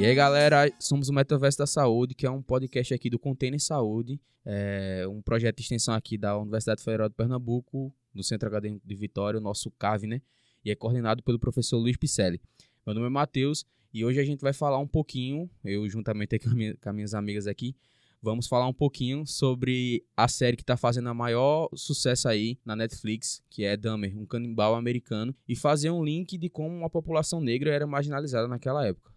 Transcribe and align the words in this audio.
E 0.00 0.06
aí, 0.06 0.14
galera, 0.14 0.72
somos 0.78 1.10
o 1.10 1.12
Metaverso 1.12 1.58
da 1.58 1.66
Saúde, 1.66 2.14
que 2.14 2.24
é 2.24 2.30
um 2.30 2.40
podcast 2.40 2.94
aqui 2.94 3.10
do 3.10 3.18
Container 3.18 3.60
Saúde, 3.60 4.18
é 4.46 5.06
um 5.06 5.20
projeto 5.20 5.56
de 5.56 5.62
extensão 5.62 5.92
aqui 5.92 6.16
da 6.16 6.38
Universidade 6.38 6.82
Federal 6.82 7.06
de 7.06 7.14
Pernambuco, 7.14 7.92
no 8.14 8.24
Centro 8.24 8.48
Acadêmico 8.48 8.88
de 8.88 8.94
Vitória, 8.94 9.38
o 9.38 9.42
nosso 9.42 9.70
CAV, 9.72 10.06
né? 10.06 10.22
E 10.64 10.70
é 10.70 10.74
coordenado 10.74 11.22
pelo 11.22 11.38
professor 11.38 11.76
Luiz 11.76 11.98
Picelli. 11.98 12.40
Meu 12.86 12.94
nome 12.94 13.08
é 13.08 13.10
Matheus 13.10 13.66
e 13.92 14.04
hoje 14.04 14.20
a 14.20 14.24
gente 14.24 14.40
vai 14.40 14.52
falar 14.52 14.78
um 14.78 14.86
pouquinho, 14.86 15.50
eu 15.64 15.88
juntamente 15.88 16.38
com, 16.38 16.50
minha, 16.50 16.76
com 16.76 16.88
as 16.88 16.94
minhas 16.94 17.14
amigas 17.14 17.46
aqui, 17.46 17.74
vamos 18.22 18.46
falar 18.46 18.66
um 18.66 18.72
pouquinho 18.72 19.26
sobre 19.26 20.04
a 20.16 20.28
série 20.28 20.56
que 20.56 20.62
está 20.62 20.76
fazendo 20.76 21.08
a 21.08 21.14
maior 21.14 21.68
sucesso 21.74 22.28
aí 22.28 22.58
na 22.64 22.76
Netflix, 22.76 23.42
que 23.50 23.64
é 23.64 23.76
Dahmer, 23.76 24.16
um 24.18 24.26
canibal 24.26 24.74
americano, 24.74 25.34
e 25.48 25.56
fazer 25.56 25.90
um 25.90 26.04
link 26.04 26.36
de 26.38 26.48
como 26.48 26.84
a 26.84 26.90
população 26.90 27.40
negra 27.40 27.72
era 27.72 27.86
marginalizada 27.86 28.46
naquela 28.46 28.86
época. 28.86 29.10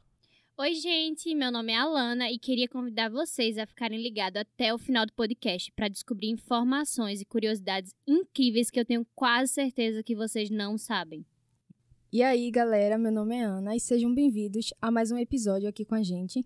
Oi, 0.55 0.75
gente, 0.75 1.33
meu 1.33 1.51
nome 1.51 1.71
é 1.71 1.77
Alana 1.77 2.31
e 2.31 2.37
queria 2.37 2.67
convidar 2.67 3.09
vocês 3.09 3.57
a 3.57 3.65
ficarem 3.65 3.99
ligados 3.99 4.39
até 4.39 4.71
o 4.71 4.77
final 4.77 5.03
do 5.03 5.11
podcast 5.13 5.71
para 5.71 5.87
descobrir 5.87 6.29
informações 6.29 7.19
e 7.19 7.25
curiosidades 7.25 7.91
incríveis 8.07 8.69
que 8.69 8.79
eu 8.79 8.85
tenho 8.85 9.03
quase 9.15 9.51
certeza 9.51 10.03
que 10.03 10.15
vocês 10.15 10.51
não 10.51 10.77
sabem. 10.77 11.25
E 12.13 12.21
aí, 12.21 12.51
galera, 12.51 12.95
meu 12.95 13.11
nome 13.11 13.33
é 13.37 13.41
Ana 13.41 13.75
e 13.75 13.79
sejam 13.79 14.13
bem-vindos 14.13 14.71
a 14.79 14.91
mais 14.91 15.09
um 15.09 15.17
episódio 15.17 15.67
aqui 15.67 15.83
com 15.83 15.95
a 15.95 16.03
gente. 16.03 16.45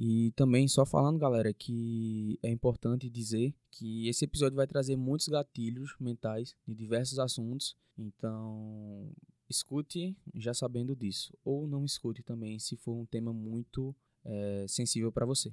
E 0.00 0.32
também, 0.34 0.66
só 0.66 0.86
falando, 0.86 1.18
galera, 1.18 1.52
que 1.52 2.38
é 2.42 2.48
importante 2.48 3.10
dizer 3.10 3.54
que 3.70 4.08
esse 4.08 4.24
episódio 4.24 4.56
vai 4.56 4.66
trazer 4.66 4.96
muitos 4.96 5.28
gatilhos 5.28 5.94
mentais 6.00 6.56
de 6.66 6.74
diversos 6.74 7.18
assuntos. 7.18 7.76
Então, 7.98 9.12
escute 9.50 10.16
já 10.34 10.54
sabendo 10.54 10.96
disso. 10.96 11.36
Ou 11.44 11.66
não 11.66 11.84
escute 11.84 12.22
também 12.22 12.58
se 12.58 12.74
for 12.74 12.94
um 12.94 13.04
tema 13.04 13.34
muito 13.34 13.94
é, 14.24 14.64
sensível 14.66 15.12
para 15.12 15.26
você. 15.26 15.52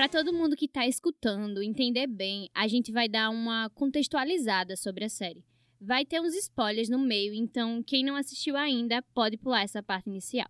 Para 0.00 0.08
todo 0.08 0.32
mundo 0.32 0.56
que 0.56 0.64
está 0.64 0.86
escutando 0.86 1.62
entender 1.62 2.06
bem, 2.06 2.48
a 2.54 2.66
gente 2.66 2.90
vai 2.90 3.06
dar 3.06 3.28
uma 3.28 3.68
contextualizada 3.68 4.74
sobre 4.74 5.04
a 5.04 5.10
série. 5.10 5.44
Vai 5.78 6.06
ter 6.06 6.22
uns 6.22 6.34
spoilers 6.34 6.88
no 6.88 6.98
meio, 6.98 7.34
então 7.34 7.82
quem 7.82 8.02
não 8.02 8.16
assistiu 8.16 8.56
ainda 8.56 9.02
pode 9.12 9.36
pular 9.36 9.60
essa 9.60 9.82
parte 9.82 10.08
inicial. 10.08 10.48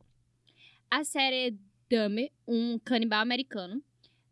A 0.89 1.03
série 1.03 1.59
Dahmer, 1.91 2.31
um 2.47 2.79
canibal 2.79 3.23
americano, 3.23 3.83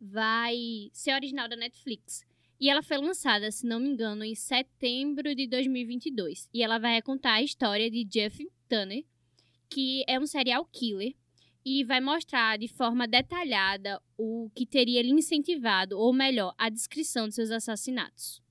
vai 0.00 0.88
ser 0.92 1.14
original 1.14 1.48
da 1.48 1.56
Netflix. 1.56 2.24
E 2.60 2.70
ela 2.70 2.80
foi 2.80 2.98
lançada, 2.98 3.50
se 3.50 3.66
não 3.66 3.80
me 3.80 3.88
engano, 3.88 4.22
em 4.22 4.36
setembro 4.36 5.34
de 5.34 5.48
2022. 5.48 6.48
E 6.54 6.62
ela 6.62 6.78
vai 6.78 6.94
recontar 6.94 7.38
a 7.38 7.42
história 7.42 7.90
de 7.90 8.04
Jeff 8.04 8.48
Tanner, 8.68 9.04
que 9.68 10.04
é 10.06 10.16
um 10.16 10.26
serial 10.26 10.64
killer 10.66 11.12
e 11.68 11.84
vai 11.84 12.00
mostrar 12.00 12.58
de 12.58 12.66
forma 12.66 13.06
detalhada 13.06 14.00
o 14.16 14.50
que 14.54 14.64
teria 14.64 15.02
lhe 15.02 15.10
incentivado, 15.10 15.98
ou 15.98 16.14
melhor, 16.14 16.54
a 16.56 16.70
descrição 16.70 17.28
de 17.28 17.34
seus 17.34 17.50
assassinatos. 17.50 18.42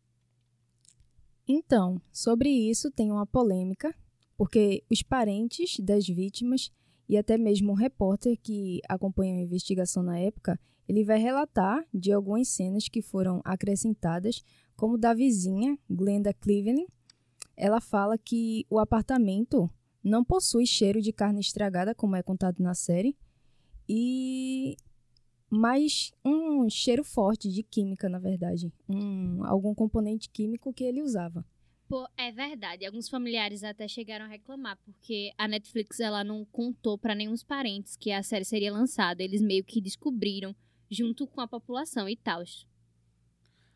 Então, 1.47 1.99
sobre 2.13 2.49
isso 2.49 2.91
tem 2.91 3.11
uma 3.11 3.25
polêmica, 3.25 3.95
porque 4.37 4.83
os 4.91 5.01
parentes 5.01 5.79
das 5.79 6.05
vítimas 6.05 6.71
e 7.09 7.17
até 7.17 7.39
mesmo 7.39 7.71
um 7.71 7.75
repórter 7.75 8.37
que 8.37 8.81
acompanhou 8.87 9.37
a 9.37 9.41
investigação 9.41 10.03
na 10.03 10.19
época, 10.19 10.59
ele 10.87 11.03
vai 11.03 11.17
relatar 11.17 11.83
de 11.91 12.11
algumas 12.11 12.49
cenas 12.49 12.87
que 12.87 13.01
foram 13.01 13.41
acrescentadas, 13.43 14.43
como 14.75 14.95
da 14.95 15.13
vizinha 15.13 15.75
Glenda 15.89 16.33
Cleveland. 16.33 16.85
Ela 17.55 17.81
fala 17.81 18.15
que 18.15 18.63
o 18.69 18.77
apartamento 18.77 19.67
não 20.03 20.23
possui 20.23 20.65
cheiro 20.65 21.01
de 21.01 21.11
carne 21.11 21.39
estragada, 21.39 21.93
como 21.93 22.15
é 22.15 22.23
contado 22.23 22.61
na 22.61 22.73
série, 22.73 23.15
e 23.87 24.75
mas 25.49 26.11
um 26.25 26.69
cheiro 26.69 27.03
forte 27.03 27.49
de 27.49 27.63
química, 27.63 28.09
na 28.09 28.19
verdade, 28.19 28.71
um, 28.89 29.45
algum 29.45 29.73
componente 29.73 30.29
químico 30.29 30.73
que 30.73 30.83
ele 30.83 31.01
usava. 31.01 31.45
Pô, 31.87 32.05
é 32.17 32.31
verdade. 32.33 32.85
Alguns 32.85 33.07
familiares 33.07 33.63
até 33.63 33.87
chegaram 33.87 34.25
a 34.25 34.27
reclamar 34.27 34.77
porque 34.83 35.31
a 35.37 35.47
Netflix 35.47 36.01
ela 36.01 36.21
não 36.21 36.43
contou 36.43 36.97
para 36.97 37.15
nenhum 37.15 37.33
parentes 37.47 37.95
que 37.95 38.11
a 38.11 38.21
série 38.21 38.43
seria 38.43 38.73
lançada. 38.73 39.23
Eles 39.23 39.41
meio 39.41 39.63
que 39.63 39.79
descobriram 39.79 40.53
junto 40.91 41.25
com 41.25 41.39
a 41.39 41.47
população 41.47 42.09
e 42.09 42.17
tal. 42.17 42.43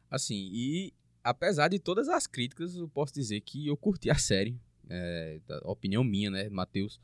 Assim, 0.09 0.49
e 0.51 0.93
apesar 1.23 1.69
de 1.69 1.79
todas 1.79 2.09
as 2.09 2.27
críticas, 2.27 2.75
eu 2.75 2.89
posso 2.89 3.13
dizer 3.13 3.39
que 3.41 3.67
eu 3.67 3.77
curti 3.77 4.09
a 4.09 4.15
série 4.15 4.59
é, 4.91 5.39
opinião 5.63 6.03
minha, 6.03 6.29
né, 6.29 6.49
Matheus? 6.49 6.99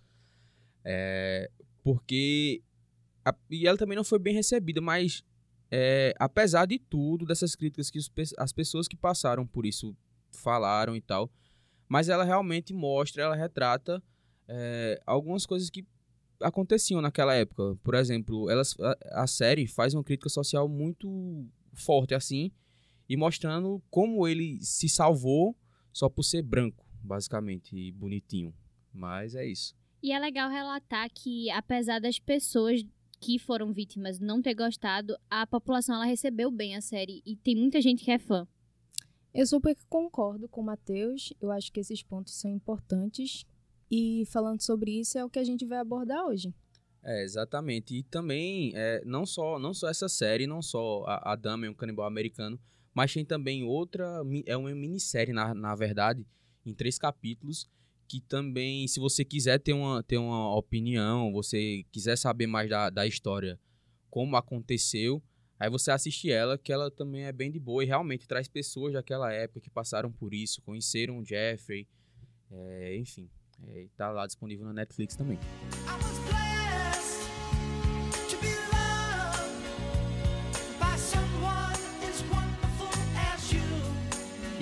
É, 0.83 1.49
porque. 1.83 2.61
A, 3.23 3.33
e 3.49 3.67
ela 3.67 3.77
também 3.77 3.95
não 3.95 4.03
foi 4.03 4.19
bem 4.19 4.33
recebida, 4.33 4.81
mas 4.81 5.23
é, 5.71 6.13
apesar 6.19 6.65
de 6.65 6.79
tudo, 6.79 7.25
dessas 7.25 7.55
críticas 7.55 7.89
que 7.89 7.97
os, 7.97 8.09
as 8.37 8.51
pessoas 8.53 8.87
que 8.87 8.95
passaram 8.95 9.45
por 9.45 9.65
isso 9.65 9.95
falaram 10.31 10.95
e 10.95 11.01
tal, 11.01 11.29
mas 11.89 12.09
ela 12.09 12.23
realmente 12.23 12.73
mostra, 12.73 13.23
ela 13.23 13.35
retrata 13.35 14.01
é, 14.47 15.01
algumas 15.05 15.45
coisas 15.45 15.69
que 15.69 15.85
aconteciam 16.41 17.01
naquela 17.01 17.33
época. 17.33 17.77
Por 17.83 17.95
exemplo, 17.95 18.49
elas, 18.49 18.75
a, 18.79 19.23
a 19.23 19.27
série 19.27 19.67
faz 19.67 19.93
uma 19.93 20.03
crítica 20.03 20.29
social 20.29 20.69
muito 20.69 21.45
forte 21.73 22.13
assim, 22.15 22.51
e 23.09 23.15
mostrando 23.15 23.81
como 23.89 24.27
ele 24.27 24.59
se 24.61 24.87
salvou 24.87 25.55
só 25.91 26.09
por 26.09 26.23
ser 26.23 26.41
branco 26.41 26.86
basicamente, 27.03 27.75
e 27.75 27.91
bonitinho. 27.91 28.53
Mas 28.93 29.35
é 29.35 29.45
isso. 29.45 29.75
E 30.01 30.11
é 30.11 30.19
legal 30.19 30.49
relatar 30.49 31.09
que, 31.11 31.49
apesar 31.51 31.99
das 31.99 32.19
pessoas 32.19 32.85
que 33.19 33.39
foram 33.39 33.73
vítimas 33.73 34.19
não 34.19 34.41
ter 34.41 34.53
gostado, 34.53 35.17
a 35.29 35.45
população 35.47 35.95
ela 35.95 36.05
recebeu 36.05 36.51
bem 36.51 36.75
a 36.75 36.81
série 36.81 37.21
e 37.25 37.35
tem 37.35 37.55
muita 37.55 37.81
gente 37.81 38.03
que 38.03 38.11
é 38.11 38.19
fã. 38.19 38.47
Eu 39.33 39.45
super 39.45 39.75
concordo 39.89 40.47
com 40.47 40.61
o 40.61 40.65
Matheus, 40.65 41.33
eu 41.41 41.51
acho 41.51 41.71
que 41.71 41.79
esses 41.79 42.01
pontos 42.01 42.39
são 42.39 42.51
importantes 42.51 43.45
e 43.89 44.23
falando 44.27 44.61
sobre 44.61 44.99
isso 44.99 45.17
é 45.17 45.25
o 45.25 45.29
que 45.29 45.39
a 45.39 45.43
gente 45.43 45.65
vai 45.65 45.79
abordar 45.79 46.25
hoje. 46.25 46.53
É, 47.03 47.23
exatamente. 47.23 47.95
E 47.95 48.03
também, 48.03 48.71
é, 48.75 49.01
não, 49.05 49.25
só, 49.25 49.57
não 49.59 49.73
só 49.73 49.89
essa 49.89 50.09
série, 50.09 50.45
não 50.45 50.61
só 50.61 51.03
a, 51.07 51.33
a 51.33 51.35
Dama 51.35 51.65
é 51.65 51.69
um 51.69 51.73
canibal 51.73 52.05
americano, 52.05 52.59
mas 52.93 53.13
tem 53.13 53.23
também 53.23 53.63
outra, 53.63 54.21
é 54.45 54.57
uma 54.57 54.73
minissérie, 54.73 55.33
na, 55.33 55.53
na 55.53 55.75
verdade, 55.75 56.25
em 56.69 56.73
três 56.73 56.97
capítulos, 56.97 57.69
que 58.07 58.21
também, 58.21 58.87
se 58.87 58.99
você 58.99 59.25
quiser 59.25 59.59
ter 59.59 59.73
uma, 59.73 60.01
ter 60.01 60.17
uma 60.17 60.55
opinião, 60.55 61.31
você 61.31 61.85
quiser 61.91 62.17
saber 62.17 62.47
mais 62.47 62.69
da, 62.69 62.89
da 62.89 63.05
história, 63.05 63.59
como 64.09 64.37
aconteceu, 64.37 65.21
aí 65.59 65.69
você 65.69 65.91
assiste 65.91 66.31
ela, 66.31 66.57
que 66.57 66.71
ela 66.71 66.89
também 66.89 67.25
é 67.25 67.31
bem 67.31 67.51
de 67.51 67.59
boa 67.59 67.83
e 67.83 67.87
realmente 67.87 68.27
traz 68.27 68.47
pessoas 68.47 68.93
daquela 68.93 69.31
época 69.33 69.59
que 69.59 69.69
passaram 69.69 70.11
por 70.11 70.33
isso, 70.33 70.61
conheceram 70.61 71.19
o 71.19 71.25
Jeffrey, 71.25 71.87
é, 72.49 72.97
enfim, 72.97 73.29
é, 73.67 73.87
tá 73.97 74.09
lá 74.09 74.25
disponível 74.25 74.65
na 74.65 74.73
Netflix 74.73 75.15
também. 75.15 75.37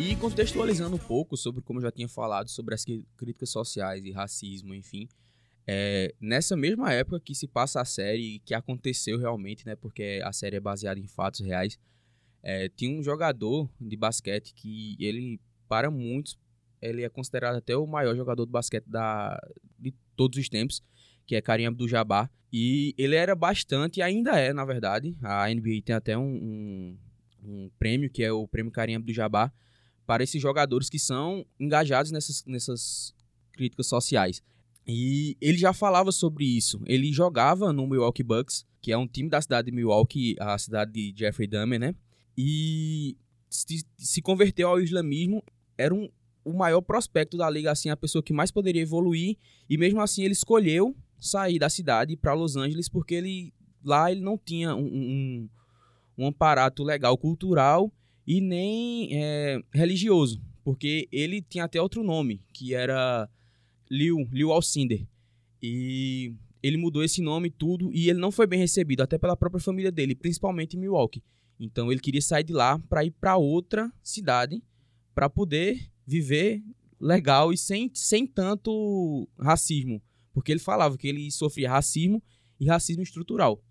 E 0.07 0.15
contextualizando 0.15 0.97
um 0.97 0.99
pouco 0.99 1.35
sobre 1.35 1.63
como 1.63 1.79
eu 1.79 1.81
já 1.81 1.91
tinha 1.91 2.07
falado 2.07 2.47
sobre 2.47 2.75
as 2.75 2.85
críticas 2.85 3.49
sociais 3.49 4.05
e 4.05 4.11
racismo, 4.11 4.71
enfim, 4.75 5.09
é, 5.65 6.13
nessa 6.21 6.55
mesma 6.55 6.93
época 6.93 7.19
que 7.19 7.33
se 7.33 7.47
passa 7.47 7.81
a 7.81 7.85
série, 7.85 8.39
que 8.45 8.53
aconteceu 8.53 9.17
realmente, 9.17 9.65
né, 9.65 9.75
porque 9.75 10.21
a 10.23 10.31
série 10.31 10.57
é 10.57 10.59
baseada 10.59 10.99
em 10.99 11.07
fatos 11.07 11.39
reais, 11.39 11.79
é, 12.43 12.69
tinha 12.69 12.95
um 12.95 13.01
jogador 13.01 13.67
de 13.81 13.97
basquete 13.97 14.53
que 14.53 14.95
ele, 14.99 15.41
para 15.67 15.89
muitos, 15.89 16.37
ele 16.79 17.01
é 17.01 17.09
considerado 17.09 17.55
até 17.55 17.75
o 17.75 17.87
maior 17.87 18.15
jogador 18.15 18.45
de 18.45 18.51
basquete 18.51 18.85
da, 18.85 19.41
de 19.79 19.91
todos 20.15 20.37
os 20.37 20.47
tempos, 20.47 20.83
que 21.25 21.35
é 21.35 21.41
Karim 21.41 21.65
Abdul-Jabbar. 21.65 22.29
E 22.53 22.93
ele 22.95 23.15
era 23.15 23.33
bastante, 23.33 24.03
ainda 24.03 24.39
é, 24.39 24.53
na 24.53 24.65
verdade, 24.65 25.17
a 25.23 25.51
NBA 25.51 25.81
tem 25.83 25.95
até 25.95 26.15
um, 26.15 26.21
um, 26.21 26.97
um 27.43 27.71
prêmio, 27.79 28.07
que 28.07 28.23
é 28.23 28.31
o 28.31 28.47
Prêmio 28.47 28.71
Karim 28.71 28.93
Abdul-Jabbar, 28.97 29.51
para 30.05 30.23
esses 30.23 30.41
jogadores 30.41 30.89
que 30.89 30.99
são 30.99 31.45
engajados 31.59 32.11
nessas, 32.11 32.43
nessas 32.45 33.13
críticas 33.53 33.87
sociais. 33.87 34.41
E 34.87 35.35
ele 35.41 35.57
já 35.57 35.73
falava 35.73 36.11
sobre 36.11 36.45
isso. 36.45 36.79
Ele 36.85 37.11
jogava 37.11 37.73
no 37.73 37.87
Milwaukee 37.87 38.23
Bucks, 38.23 38.65
que 38.81 38.91
é 38.91 38.97
um 38.97 39.07
time 39.07 39.29
da 39.29 39.41
cidade 39.41 39.71
de 39.71 39.75
Milwaukee, 39.75 40.35
a 40.39 40.57
cidade 40.57 40.91
de 40.91 41.13
Jeffrey 41.17 41.47
Dahmer, 41.47 41.79
né? 41.79 41.95
E 42.37 43.17
se, 43.49 43.83
se 43.97 44.21
converteu 44.21 44.67
ao 44.67 44.79
islamismo, 44.79 45.43
era 45.77 45.93
um, 45.93 46.07
o 46.43 46.53
maior 46.53 46.81
prospecto 46.81 47.37
da 47.37 47.49
liga, 47.49 47.71
assim, 47.71 47.89
a 47.89 47.97
pessoa 47.97 48.21
que 48.21 48.33
mais 48.33 48.51
poderia 48.51 48.81
evoluir, 48.81 49.37
e 49.67 49.77
mesmo 49.77 50.01
assim 50.01 50.23
ele 50.23 50.33
escolheu 50.33 50.95
sair 51.19 51.57
da 51.57 51.69
cidade 51.69 52.15
para 52.15 52.33
Los 52.33 52.55
Angeles 52.55 52.87
porque 52.87 53.15
ele 53.15 53.53
lá 53.83 54.11
ele 54.11 54.21
não 54.21 54.37
tinha 54.37 54.75
um, 54.75 54.85
um, 54.85 55.49
um 56.17 56.27
aparato 56.27 56.83
legal 56.83 57.17
cultural 57.17 57.91
e 58.25 58.41
nem 58.41 59.09
é, 59.11 59.61
religioso, 59.73 60.41
porque 60.63 61.07
ele 61.11 61.41
tinha 61.41 61.65
até 61.65 61.81
outro 61.81 62.03
nome, 62.03 62.41
que 62.51 62.73
era 62.73 63.29
Liu, 63.89 64.27
Liu 64.31 64.51
Alcinder. 64.51 65.05
E 65.61 66.33
ele 66.61 66.77
mudou 66.77 67.03
esse 67.03 67.21
nome 67.21 67.49
tudo 67.49 67.93
e 67.93 68.09
ele 68.09 68.19
não 68.19 68.31
foi 68.31 68.47
bem 68.47 68.59
recebido 68.59 69.01
até 69.01 69.17
pela 69.17 69.37
própria 69.37 69.61
família 69.61 69.91
dele, 69.91 70.15
principalmente 70.15 70.75
em 70.75 70.79
Milwaukee. 70.79 71.23
Então 71.59 71.91
ele 71.91 72.01
queria 72.01 72.21
sair 72.21 72.43
de 72.43 72.53
lá 72.53 72.79
para 72.89 73.05
ir 73.05 73.11
para 73.11 73.37
outra 73.37 73.91
cidade 74.01 74.63
para 75.13 75.29
poder 75.29 75.89
viver 76.05 76.63
legal 76.99 77.53
e 77.53 77.57
sem, 77.57 77.89
sem 77.93 78.25
tanto 78.25 79.27
racismo, 79.39 80.01
porque 80.33 80.51
ele 80.51 80.59
falava 80.59 80.97
que 80.97 81.07
ele 81.07 81.29
sofria 81.31 81.69
racismo 81.69 82.21
e 82.59 82.67
racismo 82.67 83.03
estrutural. 83.03 83.63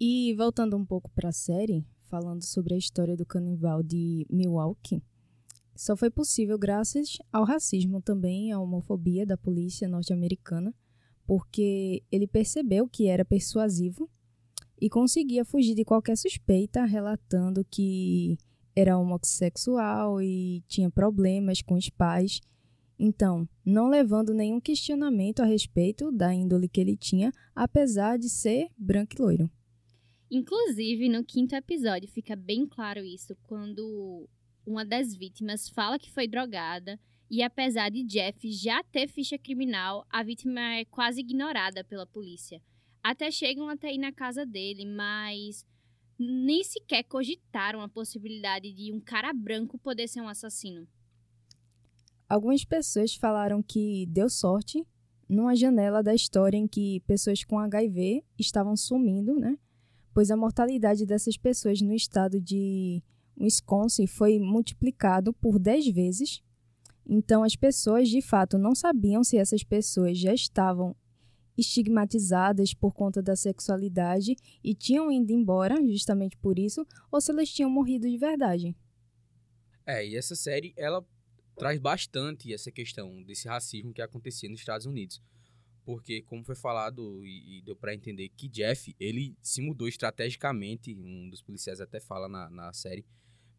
E 0.00 0.34
voltando 0.34 0.76
um 0.76 0.84
pouco 0.84 1.10
para 1.10 1.28
a 1.28 1.32
série, 1.32 1.86
falando 2.14 2.44
sobre 2.44 2.74
a 2.74 2.78
história 2.78 3.16
do 3.16 3.26
canibal 3.26 3.82
de 3.82 4.24
Milwaukee, 4.30 5.02
só 5.74 5.96
foi 5.96 6.08
possível 6.10 6.56
graças 6.56 7.18
ao 7.32 7.42
racismo 7.44 8.00
também, 8.00 8.52
à 8.52 8.60
homofobia 8.60 9.26
da 9.26 9.36
polícia 9.36 9.88
norte-americana, 9.88 10.72
porque 11.26 12.04
ele 12.12 12.28
percebeu 12.28 12.86
que 12.86 13.08
era 13.08 13.24
persuasivo 13.24 14.08
e 14.80 14.88
conseguia 14.88 15.44
fugir 15.44 15.74
de 15.74 15.84
qualquer 15.84 16.16
suspeita, 16.16 16.84
relatando 16.84 17.66
que 17.68 18.38
era 18.76 18.96
homossexual 18.96 20.22
e 20.22 20.62
tinha 20.68 20.88
problemas 20.88 21.62
com 21.62 21.74
os 21.74 21.90
pais. 21.90 22.40
Então, 22.96 23.48
não 23.64 23.88
levando 23.88 24.32
nenhum 24.32 24.60
questionamento 24.60 25.40
a 25.40 25.46
respeito 25.46 26.12
da 26.12 26.32
índole 26.32 26.68
que 26.68 26.80
ele 26.80 26.96
tinha, 26.96 27.32
apesar 27.56 28.16
de 28.20 28.30
ser 28.30 28.68
branco 28.78 29.16
e 29.18 29.20
loiro. 29.20 29.50
Inclusive, 30.34 31.08
no 31.08 31.22
quinto 31.22 31.54
episódio 31.54 32.08
fica 32.08 32.34
bem 32.34 32.66
claro 32.66 33.04
isso, 33.04 33.36
quando 33.44 34.28
uma 34.66 34.84
das 34.84 35.14
vítimas 35.14 35.68
fala 35.68 35.96
que 35.96 36.10
foi 36.10 36.26
drogada 36.26 36.98
e 37.30 37.40
apesar 37.40 37.88
de 37.88 38.02
Jeff 38.02 38.50
já 38.50 38.82
ter 38.82 39.06
ficha 39.06 39.38
criminal, 39.38 40.04
a 40.10 40.24
vítima 40.24 40.60
é 40.60 40.84
quase 40.86 41.20
ignorada 41.20 41.84
pela 41.84 42.04
polícia. 42.04 42.60
Até 43.00 43.30
chegam 43.30 43.68
até 43.68 43.94
ir 43.94 43.98
na 43.98 44.10
casa 44.10 44.44
dele, 44.44 44.84
mas 44.84 45.64
nem 46.18 46.64
sequer 46.64 47.04
cogitaram 47.04 47.80
a 47.80 47.88
possibilidade 47.88 48.72
de 48.72 48.92
um 48.92 48.98
cara 48.98 49.32
branco 49.32 49.78
poder 49.78 50.08
ser 50.08 50.20
um 50.20 50.28
assassino. 50.28 50.84
Algumas 52.28 52.64
pessoas 52.64 53.14
falaram 53.14 53.62
que 53.62 54.04
deu 54.06 54.28
sorte 54.28 54.84
numa 55.28 55.54
janela 55.54 56.02
da 56.02 56.12
história 56.12 56.56
em 56.56 56.66
que 56.66 56.98
pessoas 57.06 57.44
com 57.44 57.56
HIV 57.56 58.24
estavam 58.36 58.76
sumindo, 58.76 59.38
né? 59.38 59.56
Pois 60.14 60.30
a 60.30 60.36
mortalidade 60.36 61.04
dessas 61.04 61.36
pessoas 61.36 61.82
no 61.82 61.92
estado 61.92 62.40
de 62.40 63.02
Wisconsin 63.38 64.06
foi 64.06 64.38
multiplicado 64.38 65.34
por 65.34 65.58
10 65.58 65.88
vezes. 65.88 66.40
Então 67.04 67.42
as 67.42 67.56
pessoas 67.56 68.08
de 68.08 68.22
fato 68.22 68.56
não 68.56 68.74
sabiam 68.74 69.24
se 69.24 69.36
essas 69.36 69.62
pessoas 69.62 70.16
já 70.16 70.32
estavam 70.32 70.96
estigmatizadas 71.56 72.74
por 72.74 72.92
conta 72.92 73.22
da 73.22 73.36
sexualidade 73.36 74.36
e 74.62 74.74
tinham 74.74 75.10
ido 75.10 75.32
embora 75.32 75.76
justamente 75.86 76.36
por 76.36 76.58
isso, 76.58 76.86
ou 77.10 77.20
se 77.20 77.30
elas 77.30 77.48
tinham 77.48 77.70
morrido 77.70 78.08
de 78.08 78.16
verdade. 78.16 78.76
É, 79.86 80.06
e 80.06 80.16
essa 80.16 80.34
série, 80.34 80.72
ela 80.76 81.04
traz 81.56 81.78
bastante 81.78 82.52
essa 82.52 82.72
questão 82.72 83.22
desse 83.22 83.46
racismo 83.46 83.92
que 83.92 84.02
acontecia 84.02 84.48
nos 84.48 84.60
Estados 84.60 84.86
Unidos. 84.86 85.22
Porque, 85.84 86.22
como 86.22 86.44
foi 86.44 86.54
falado 86.54 87.24
e, 87.24 87.58
e 87.58 87.62
deu 87.62 87.76
para 87.76 87.94
entender 87.94 88.30
que 88.30 88.48
Jeff, 88.48 88.94
ele 88.98 89.36
se 89.42 89.60
mudou 89.60 89.86
estrategicamente, 89.86 90.94
um 90.94 91.28
dos 91.28 91.42
policiais 91.42 91.80
até 91.80 92.00
fala 92.00 92.28
na, 92.28 92.48
na 92.48 92.72
série, 92.72 93.04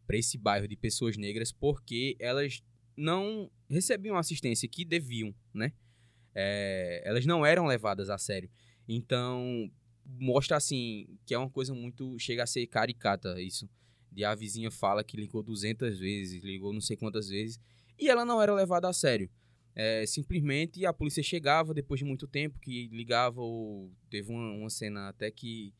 para 0.06 0.16
esse 0.16 0.36
bairro 0.36 0.66
de 0.66 0.76
pessoas 0.76 1.16
negras, 1.16 1.52
porque 1.52 2.16
elas 2.18 2.62
não 2.96 3.50
recebiam 3.68 4.16
a 4.16 4.20
assistência 4.20 4.68
que 4.68 4.84
deviam, 4.84 5.34
né? 5.54 5.72
é, 6.38 7.00
elas 7.02 7.24
não 7.24 7.46
eram 7.46 7.64
levadas 7.64 8.10
a 8.10 8.18
sério. 8.18 8.50
Então, 8.86 9.70
mostra 10.04 10.58
assim 10.58 11.08
que 11.24 11.32
é 11.32 11.38
uma 11.38 11.48
coisa 11.48 11.74
muito. 11.74 12.16
chega 12.18 12.42
a 12.42 12.46
ser 12.46 12.66
caricata 12.66 13.40
isso. 13.40 13.68
De 14.12 14.22
a 14.22 14.34
vizinha 14.34 14.70
fala 14.70 15.02
que 15.02 15.16
ligou 15.16 15.42
200 15.42 15.98
vezes, 15.98 16.44
ligou 16.44 16.72
não 16.72 16.80
sei 16.80 16.96
quantas 16.96 17.28
vezes, 17.28 17.58
e 17.98 18.08
ela 18.08 18.24
não 18.24 18.40
era 18.40 18.54
levada 18.54 18.86
a 18.86 18.92
sério. 18.92 19.30
É, 19.78 20.06
simplesmente 20.06 20.86
a 20.86 20.92
polícia 20.92 21.22
chegava 21.22 21.74
depois 21.74 21.98
de 21.98 22.06
muito 22.06 22.26
tempo, 22.26 22.58
que 22.58 22.88
ligava 22.88 23.42
ou 23.42 23.92
teve 24.08 24.32
uma, 24.32 24.52
uma 24.52 24.70
cena 24.70 25.10
até 25.10 25.30
que 25.30 25.74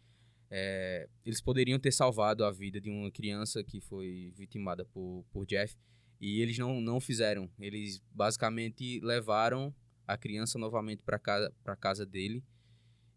é, 0.50 1.08
eles 1.24 1.40
poderiam 1.40 1.78
ter 1.78 1.92
salvado 1.92 2.44
a 2.44 2.52
vida 2.52 2.78
de 2.78 2.90
uma 2.90 3.10
criança 3.10 3.64
que 3.64 3.80
foi 3.80 4.34
vitimada 4.36 4.84
por, 4.84 5.24
por 5.32 5.46
Jeff 5.46 5.74
e 6.20 6.42
eles 6.42 6.58
não, 6.58 6.78
não 6.78 7.00
fizeram. 7.00 7.50
Eles 7.58 8.02
basicamente 8.12 9.00
levaram 9.00 9.74
a 10.06 10.16
criança 10.16 10.58
novamente 10.58 11.02
para 11.02 11.18
casa, 11.18 11.52
para 11.64 11.74
casa 11.74 12.04
dele 12.04 12.44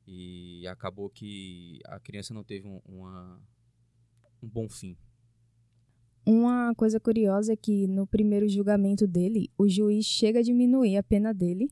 e 0.07 0.65
acabou 0.65 1.09
que 1.09 1.79
a 1.85 1.99
criança 1.99 2.33
não 2.33 2.43
teve 2.43 2.67
um, 2.67 2.81
uma, 2.85 3.41
um 4.41 4.47
bom 4.47 4.69
fim. 4.69 4.97
Uma 6.25 6.73
coisa 6.75 6.99
curiosa 6.99 7.53
é 7.53 7.55
que 7.55 7.87
no 7.87 8.05
primeiro 8.05 8.47
julgamento 8.47 9.07
dele, 9.07 9.49
o 9.57 9.67
juiz 9.67 10.05
chega 10.05 10.39
a 10.39 10.43
diminuir 10.43 10.97
a 10.97 11.03
pena 11.03 11.33
dele 11.33 11.71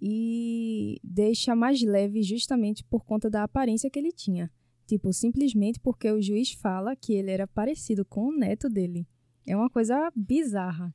e 0.00 0.98
deixa 1.02 1.54
mais 1.54 1.82
leve 1.82 2.22
justamente 2.22 2.84
por 2.84 3.04
conta 3.04 3.28
da 3.28 3.42
aparência 3.42 3.90
que 3.90 3.98
ele 3.98 4.12
tinha. 4.12 4.50
Tipo, 4.86 5.12
simplesmente 5.12 5.78
porque 5.80 6.10
o 6.10 6.20
juiz 6.22 6.52
fala 6.52 6.96
que 6.96 7.12
ele 7.12 7.30
era 7.30 7.46
parecido 7.46 8.04
com 8.04 8.28
o 8.28 8.36
neto 8.36 8.68
dele. 8.68 9.06
É 9.46 9.56
uma 9.56 9.70
coisa 9.70 10.10
bizarra. 10.14 10.94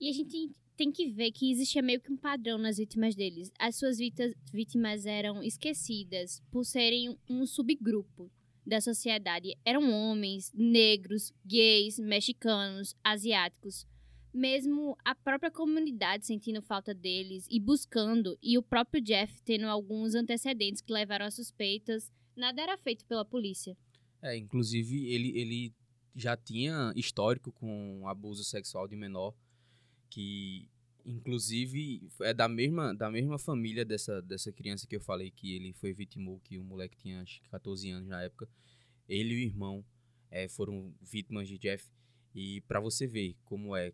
E 0.00 0.08
a 0.08 0.12
gente 0.12 0.50
tem 0.76 0.90
que 0.90 1.08
ver 1.08 1.30
que 1.32 1.50
existia 1.50 1.82
meio 1.82 2.00
que 2.00 2.12
um 2.12 2.16
padrão 2.16 2.58
nas 2.58 2.78
vítimas 2.78 3.14
deles. 3.14 3.50
As 3.58 3.76
suas 3.76 3.98
vítimas 4.52 5.06
eram 5.06 5.42
esquecidas 5.42 6.42
por 6.50 6.64
serem 6.64 7.16
um 7.28 7.46
subgrupo 7.46 8.30
da 8.66 8.80
sociedade. 8.80 9.56
Eram 9.64 9.90
homens, 9.90 10.52
negros, 10.54 11.32
gays, 11.44 11.98
mexicanos, 11.98 12.94
asiáticos. 13.02 13.86
Mesmo 14.32 14.96
a 15.04 15.14
própria 15.14 15.50
comunidade 15.50 16.26
sentindo 16.26 16.62
falta 16.62 16.94
deles 16.94 17.46
e 17.50 17.60
buscando, 17.60 18.38
e 18.42 18.56
o 18.56 18.62
próprio 18.62 19.02
Jeff 19.02 19.42
tendo 19.42 19.66
alguns 19.66 20.14
antecedentes 20.14 20.80
que 20.80 20.92
levaram 20.92 21.26
a 21.26 21.30
suspeitas, 21.30 22.10
nada 22.34 22.62
era 22.62 22.78
feito 22.78 23.04
pela 23.04 23.24
polícia. 23.24 23.76
É, 24.22 24.36
inclusive 24.36 25.06
ele, 25.12 25.38
ele 25.38 25.74
já 26.14 26.36
tinha 26.36 26.92
histórico 26.96 27.52
com 27.52 28.06
abuso 28.06 28.44
sexual 28.44 28.88
de 28.88 28.96
menor 28.96 29.34
que 30.08 30.68
inclusive 31.04 32.08
é 32.20 32.32
da 32.32 32.48
mesma 32.48 32.94
da 32.94 33.10
mesma 33.10 33.38
família 33.38 33.84
dessa 33.84 34.20
dessa 34.22 34.52
criança 34.52 34.86
que 34.86 34.96
eu 34.96 35.00
falei 35.00 35.30
que 35.30 35.54
ele 35.54 35.72
foi 35.72 35.92
vitimou 35.92 36.40
que 36.40 36.58
o 36.58 36.64
moleque 36.64 36.96
tinha 36.96 37.20
acho 37.22 37.40
que 37.42 37.48
14 37.48 37.90
anos 37.90 38.08
na 38.08 38.22
época 38.22 38.48
ele 39.08 39.34
e 39.34 39.36
o 39.36 39.40
irmão 39.40 39.84
é, 40.30 40.48
foram 40.48 40.94
vítimas 41.00 41.48
de 41.48 41.58
Jeff 41.58 41.90
e 42.34 42.60
para 42.62 42.80
você 42.80 43.06
ver 43.06 43.36
como 43.44 43.76
é 43.76 43.92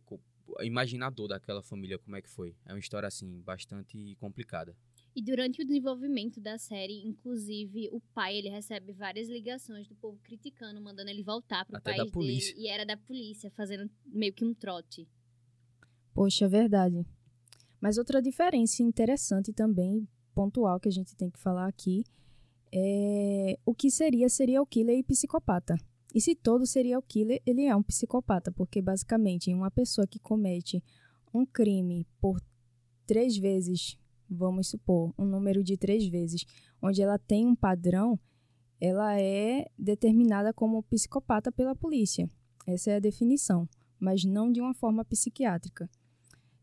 imaginador 0.61 1.29
daquela 1.29 1.62
família 1.62 1.99
como 1.99 2.17
é 2.17 2.23
que 2.23 2.29
foi 2.29 2.55
é 2.67 2.73
uma 2.73 2.79
história 2.79 3.07
assim 3.07 3.41
bastante 3.41 4.15
complicada 4.17 4.77
e 5.19 5.23
durante 5.23 5.61
o 5.61 5.67
desenvolvimento 5.67 6.41
da 6.41 6.59
série, 6.59 7.05
inclusive, 7.05 7.88
o 7.91 8.00
pai 8.15 8.37
ele 8.37 8.49
recebe 8.49 8.93
várias 8.93 9.29
ligações 9.29 9.88
do 9.88 9.97
povo 9.97 10.17
criticando, 10.23 10.81
mandando 10.81 11.11
ele 11.11 11.25
voltar 11.25 11.65
pro 11.65 11.77
Até 11.77 11.91
país 11.91 12.05
da 12.05 12.12
polícia. 12.12 12.55
dele. 12.55 12.67
E 12.67 12.71
era 12.71 12.87
da 12.87 12.97
polícia, 12.97 13.50
fazendo 13.50 13.91
meio 14.07 14.33
que 14.33 14.45
um 14.45 14.55
trote. 14.55 15.09
Poxa, 16.19 16.47
é 16.47 16.49
verdade. 16.49 17.07
Mas 17.81 17.97
outra 17.97 18.21
diferença 18.21 18.83
interessante 18.83 19.53
também, 19.53 20.05
pontual, 20.35 20.81
que 20.81 20.89
a 20.89 20.91
gente 20.91 21.15
tem 21.15 21.31
que 21.31 21.39
falar 21.39 21.69
aqui, 21.69 22.03
é 22.75 23.57
o 23.65 23.73
que 23.73 23.89
seria 23.89 24.29
serial 24.29 24.67
killer 24.67 24.99
e 24.99 25.05
psicopata. 25.05 25.77
E 26.13 26.21
se 26.21 26.35
todo 26.35 26.67
serial 26.67 27.01
killer, 27.03 27.41
ele 27.47 27.67
é 27.67 27.77
um 27.77 27.85
psicopata, 27.85 28.51
porque 28.51 28.83
basicamente 28.83 29.55
uma 29.55 29.71
pessoa 29.71 30.09
que 30.09 30.19
comete 30.19 30.83
um 31.33 31.47
crime 31.47 32.05
por 32.21 32.43
três 33.07 33.37
vezes, 33.37 33.97
vamos 34.29 34.67
supor, 34.67 35.15
um 35.17 35.25
número 35.25 35.63
de 35.63 35.77
três 35.77 36.05
vezes, 36.09 36.45
onde 36.83 37.01
ela 37.01 37.17
tem 37.17 37.47
um 37.47 37.55
padrão, 37.55 38.19
ela 38.81 39.17
é 39.21 39.71
determinada 39.79 40.53
como 40.53 40.83
psicopata 40.83 41.53
pela 41.53 41.77
polícia. 41.77 42.29
Essa 42.67 42.91
é 42.91 42.97
a 42.97 43.01
definição, 43.01 43.69
mas 44.01 44.25
não 44.25 44.51
de 44.51 44.61
uma 44.61 44.75
forma 44.75 45.05
psiquiátrica. 45.05 45.89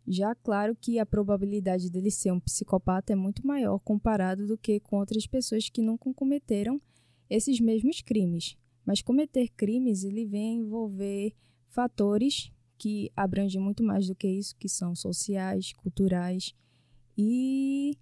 Já 0.08 0.36
claro 0.36 0.76
que 0.76 1.00
a 1.00 1.06
probabilidade 1.06 1.90
dele 1.90 2.12
ser 2.12 2.32
um 2.32 2.40
psicopata 2.40 3.14
é 3.14 3.16
muito 3.16 3.46
maior 3.46 3.80
comparado 3.80 4.46
do 4.46 4.58
que 4.58 4.80
com 4.80 4.98
outras 4.98 5.26
pessoas 5.26 5.70
que 5.70 5.82
nunca 5.82 6.14
cometeram 6.14 6.80
esses 7.30 7.60
mesmos 7.60 8.02
crimes. 8.02 8.56
Mas 8.86 9.02
cometer 9.02 9.50
crimes, 9.50 10.04
ele 10.04 10.26
vem 10.26 10.60
envolver 10.60 11.34
fatores 11.70 12.52
que 12.78 13.12
abrangem 13.16 13.60
muito 13.60 13.84
mais 13.84 14.08
do 14.08 14.16
que 14.16 14.28
isso, 14.28 14.56
que 14.58 14.70
são 14.70 14.96
sociais, 14.96 15.74
culturais 15.74 16.54
e 17.18 17.98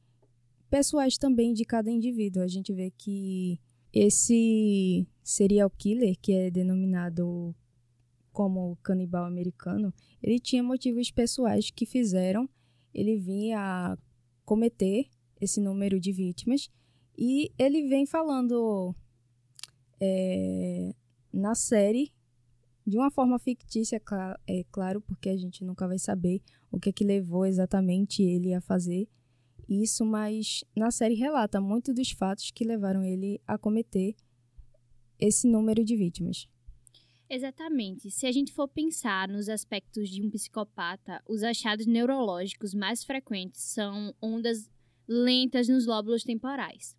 pessoais 0.70 1.18
também 1.18 1.54
de 1.54 1.64
cada 1.64 1.90
indivíduo. 1.90 2.44
A 2.44 2.48
gente 2.48 2.74
vê 2.74 2.92
que 2.92 3.60
esse 3.94 5.08
serial 5.24 5.70
killer, 5.70 6.18
que 6.20 6.34
é 6.34 6.52
denominado 6.52 7.56
como 8.34 8.76
canibal 8.84 9.24
americano, 9.24 9.94
ele 10.22 10.40
tinha 10.40 10.64
motivos 10.64 11.12
pessoais 11.12 11.70
que 11.70 11.86
fizeram 11.86 12.50
ele 12.94 13.18
vir 13.18 13.54
a 13.54 13.98
cometer 14.44 15.08
esse 15.40 15.62
número 15.62 16.00
de 16.00 16.12
vítimas 16.12 16.70
e 17.18 17.52
ele 17.58 17.88
vem 17.88 18.06
falando 18.06 18.96
é, 20.02 20.94
na 21.32 21.56
série 21.56 22.12
de 22.86 22.98
uma 22.98 23.10
forma 23.10 23.40
fictícia, 23.40 24.02
é 24.46 24.64
claro, 24.70 25.00
porque 25.00 25.30
a 25.30 25.38
gente 25.38 25.64
nunca 25.64 25.88
vai 25.88 25.98
saber 25.98 26.42
o 26.70 26.80
que, 26.80 26.90
é 26.90 26.92
que 26.92 27.06
levou 27.06 27.46
exatamente 27.46 28.22
ele 28.22 28.54
a 28.54 28.60
fazer 28.60 29.08
isso, 29.70 30.06
mas 30.06 30.64
na 30.76 30.92
série 30.92 31.16
relata 31.16 31.62
muito 31.62 31.94
dos 31.94 32.12
fatos 32.12 32.52
que 32.52 32.66
levaram 32.66 33.04
ele 33.04 33.40
a 33.48 33.58
cometer 33.58 34.16
esse 35.18 35.48
número 35.48 35.86
de 35.86 35.96
vítimas. 35.96 36.50
Exatamente. 37.34 38.12
Se 38.12 38.28
a 38.28 38.32
gente 38.32 38.54
for 38.54 38.68
pensar 38.68 39.28
nos 39.28 39.50
aspectos 39.50 40.08
de 40.08 40.22
um 40.22 40.30
psicopata, 40.30 41.20
os 41.28 41.42
achados 41.42 41.88
neurológicos 41.88 42.76
mais 42.76 43.04
frequentes 43.04 43.60
são 43.60 44.14
ondas 44.22 44.70
lentas 45.08 45.68
nos 45.68 45.88
lóbulos 45.88 46.24
temporais. 46.24 46.96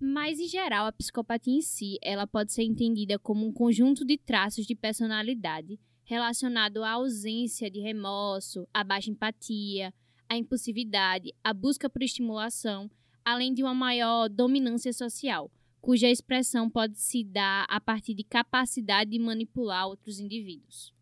Mas, 0.00 0.38
em 0.38 0.46
geral, 0.46 0.86
a 0.86 0.92
psicopatia 0.92 1.52
em 1.52 1.60
si 1.60 1.98
ela 2.00 2.28
pode 2.28 2.52
ser 2.52 2.62
entendida 2.62 3.18
como 3.18 3.44
um 3.44 3.52
conjunto 3.52 4.06
de 4.06 4.16
traços 4.16 4.66
de 4.66 4.76
personalidade 4.76 5.80
relacionado 6.04 6.84
à 6.84 6.92
ausência 6.92 7.68
de 7.68 7.80
remorso, 7.80 8.68
à 8.72 8.84
baixa 8.84 9.10
empatia, 9.10 9.92
à 10.28 10.36
impulsividade, 10.36 11.34
à 11.42 11.52
busca 11.52 11.90
por 11.90 12.04
estimulação, 12.04 12.88
além 13.24 13.52
de 13.52 13.64
uma 13.64 13.74
maior 13.74 14.28
dominância 14.28 14.92
social, 14.92 15.50
cuja 15.80 16.08
expressão 16.08 16.70
pode 16.70 16.98
se 16.98 17.24
dar 17.24 17.66
a 17.68 17.80
partir 17.80 18.14
de 18.14 18.24
capacidade 18.24 19.10
de 19.10 19.18
manipular 19.18 19.86
outros 19.86 20.20
indivíduos. 20.20 20.92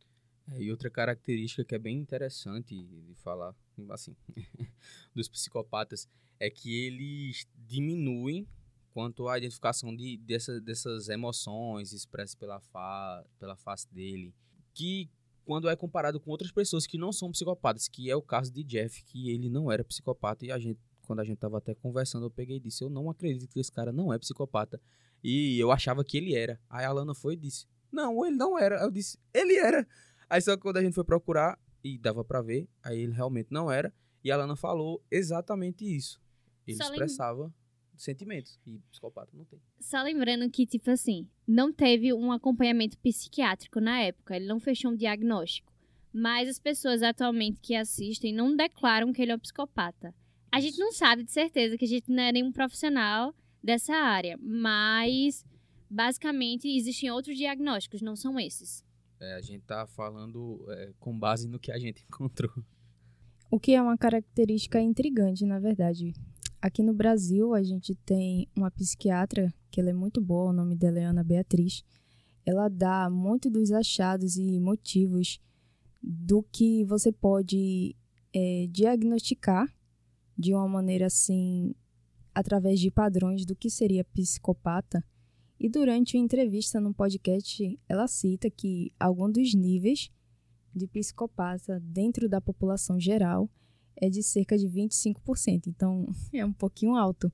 É, 0.51 0.63
e 0.63 0.71
outra 0.71 0.91
característica 0.91 1.65
que 1.65 1.75
é 1.75 1.79
bem 1.79 1.99
interessante 1.99 2.75
de 2.75 3.15
falar, 3.17 3.55
assim, 3.91 4.17
dos 5.15 5.29
psicopatas 5.29 6.09
é 6.41 6.49
que 6.49 6.75
eles 6.75 7.47
diminuem 7.55 8.47
quanto 8.93 9.29
à 9.29 9.39
identificação 9.39 9.95
de, 9.95 10.17
dessa, 10.19 10.61
dessas 10.61 11.09
emoções 11.09 11.93
expressas 11.93 12.35
pela, 12.35 12.61
fa, 12.61 13.25
pela 13.39 13.57
face 13.57 13.87
dele, 13.93 14.35
que 14.73 15.11
quando 15.45 15.69
é 15.69 15.77
comparado 15.77 16.21
com 16.21 16.31
outras 16.31 16.53
pessoas 16.53 16.87
que 16.87 16.99
não 16.99 17.13
são 17.13 17.31
psicopatas, 17.31 17.89
que 17.89 18.11
é 18.11 18.17
o 18.17 18.23
caso 18.23 18.53
de 18.53 18.63
Jeff, 18.65 19.03
que 19.05 19.31
ele 19.31 19.49
não 19.49 19.71
era 19.71 19.85
psicopata 19.85 20.45
e 20.45 20.53
a 20.53 20.59
gente, 20.59 20.79
quando 21.09 21.21
a 21.21 21.25
gente 21.25 21.39
tava 21.39 21.57
até 21.57 21.75
conversando, 21.75 22.27
eu 22.27 22.31
peguei 22.31 22.59
e 22.59 22.61
disse, 22.61 22.85
eu 22.85 22.91
não 22.91 23.09
acredito 23.09 23.51
que 23.51 23.59
esse 23.59 23.73
cara 23.73 23.91
não 23.91 24.13
é 24.13 24.19
psicopata. 24.19 24.79
E 25.25 25.59
eu 25.59 25.73
achava 25.73 26.05
que 26.05 26.19
ele 26.19 26.35
era. 26.35 26.61
Aí 26.69 26.85
a 26.85 26.91
Alana 26.91 27.15
foi 27.15 27.33
e 27.33 27.37
disse, 27.37 27.67
não, 27.91 28.25
ele 28.27 28.37
não 28.37 28.59
era. 28.59 28.83
Eu 28.83 28.91
disse, 28.91 29.19
ele 29.33 29.57
era. 29.57 29.89
Aí 30.29 30.41
só 30.43 30.55
que 30.55 30.63
quando 30.63 30.77
a 30.77 30.83
gente 30.83 30.95
foi 30.95 31.05
procurar, 31.05 31.59
e 31.83 31.97
dava 31.97 32.23
para 32.23 32.43
ver, 32.43 32.69
aí 32.83 33.01
ele 33.01 33.13
realmente 33.13 33.49
não 33.51 33.71
era. 33.71 33.93
E 34.23 34.31
a 34.31 34.35
Alana 34.35 34.55
falou 34.55 35.03
exatamente 35.11 35.83
isso. 35.83 36.21
Ele 36.67 36.77
Só 36.77 36.85
expressava 36.85 37.55
sentimentos. 37.97 38.61
E 38.67 38.79
psicopata 38.91 39.33
não 39.35 39.47
tem. 39.47 39.63
Só 39.81 40.03
lembrando 40.03 40.51
que, 40.51 40.67
tipo 40.67 40.91
assim, 40.91 41.27
não 41.47 41.73
teve 41.73 42.13
um 42.13 42.31
acompanhamento 42.31 42.99
psiquiátrico 42.99 43.81
na 43.81 44.01
época. 44.01 44.37
Ele 44.37 44.47
não 44.47 44.61
fechou 44.61 44.91
um 44.91 44.97
diagnóstico. 44.97 45.73
Mas 46.13 46.49
as 46.49 46.59
pessoas 46.59 47.03
atualmente 47.03 47.61
que 47.61 47.75
assistem 47.75 48.35
não 48.35 48.55
declaram 48.55 49.11
que 49.11 49.23
ele 49.23 49.33
é 49.33 49.37
um 49.37 49.39
psicopata. 49.39 50.15
A 50.51 50.61
gente 50.61 50.79
não 50.79 50.93
sabe 50.93 51.23
de 51.23 51.31
certeza 51.31 51.77
que 51.77 51.85
a 51.85 51.89
gente 51.89 52.11
não 52.11 52.23
é 52.23 52.33
nenhum 52.33 52.51
profissional 52.51 53.35
dessa 53.63 53.95
área. 53.95 54.39
Mas, 54.41 55.45
basicamente, 55.91 56.69
existem 56.69 57.11
outros 57.11 57.37
diagnósticos, 57.37 58.01
não 58.01 58.17
são 58.17 58.39
esses. 58.41 58.85
É, 59.21 59.35
a 59.35 59.41
gente 59.41 59.63
tá 59.65 59.87
falando 59.87 60.65
é, 60.69 60.93
com 60.99 61.17
base 61.19 61.49
no 61.49 61.59
que 61.59 61.73
a 61.73 61.79
gente 61.79 62.05
encontrou. 62.09 62.53
O 63.51 63.59
que 63.59 63.75
é 63.75 63.83
uma 63.83 63.97
característica 63.97 64.81
intrigante, 64.81 65.45
na 65.45 65.59
verdade. 65.59 66.13
Aqui 66.61 66.83
no 66.83 66.93
Brasil, 66.93 67.55
a 67.55 67.63
gente 67.63 67.95
tem 67.95 68.49
uma 68.55 68.71
psiquiatra, 68.71 69.53
que 69.71 69.81
ela 69.81 69.91
é 69.91 69.95
muito 69.95 70.21
boa, 70.21 70.51
o 70.51 70.53
nome 70.53 70.75
dela 70.75 70.99
é 70.99 71.05
Ana 71.05 71.23
Beatriz. 71.23 71.85
Ela 72.45 72.69
dá 72.69 73.09
muito 73.09 73.49
dos 73.49 73.71
achados 73.71 74.37
e 74.37 74.59
motivos 74.59 75.41
do 76.03 76.43
que 76.43 76.85
você 76.85 77.13
pode 77.13 77.95
é, 78.35 78.67
diagnosticar 78.71 79.73
de 80.39 80.55
uma 80.55 80.69
maneira 80.69 81.07
assim, 81.07 81.75
através 82.33 82.79
de 82.79 82.91
padrões 82.91 83.45
do 83.45 83.57
que 83.57 83.69
seria 83.69 84.05
psicopata. 84.05 85.05
E 85.59 85.69
durante 85.69 86.17
uma 86.17 86.25
entrevista 86.25 86.81
no 86.81 86.95
podcast, 86.95 87.79
ela 87.89 88.07
cita 88.07 88.49
que 88.49 88.93
algum 89.01 89.31
dos 89.31 89.53
níveis 89.55 90.09
de 90.73 90.87
psicopata 90.87 91.81
dentro 91.81 92.29
da 92.29 92.41
população 92.41 93.01
geral 93.01 93.51
é 93.97 94.09
de 94.09 94.23
cerca 94.23 94.57
de 94.57 94.69
25%. 94.69 95.67
Então, 95.67 96.07
é 96.33 96.45
um 96.45 96.53
pouquinho 96.53 96.95
alto. 96.95 97.33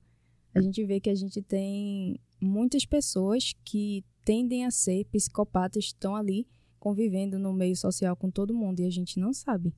A 0.55 0.61
gente 0.61 0.83
vê 0.83 0.99
que 0.99 1.09
a 1.09 1.15
gente 1.15 1.41
tem 1.41 2.19
muitas 2.41 2.85
pessoas 2.85 3.53
que 3.63 4.03
tendem 4.23 4.65
a 4.65 4.71
ser 4.71 5.05
psicopatas, 5.05 5.85
estão 5.85 6.15
ali 6.15 6.47
convivendo 6.79 7.37
no 7.37 7.53
meio 7.53 7.75
social 7.75 8.15
com 8.15 8.31
todo 8.31 8.53
mundo 8.53 8.79
e 8.79 8.85
a 8.85 8.89
gente 8.89 9.19
não 9.19 9.33
sabe. 9.33 9.73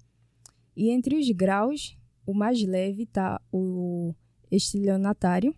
E 0.76 0.90
entre 0.90 1.18
os 1.18 1.30
graus, 1.32 1.98
o 2.28 2.34
mais 2.34 2.62
leve 2.62 3.04
está 3.04 3.42
o 3.52 4.14
estelionatário, 4.52 5.56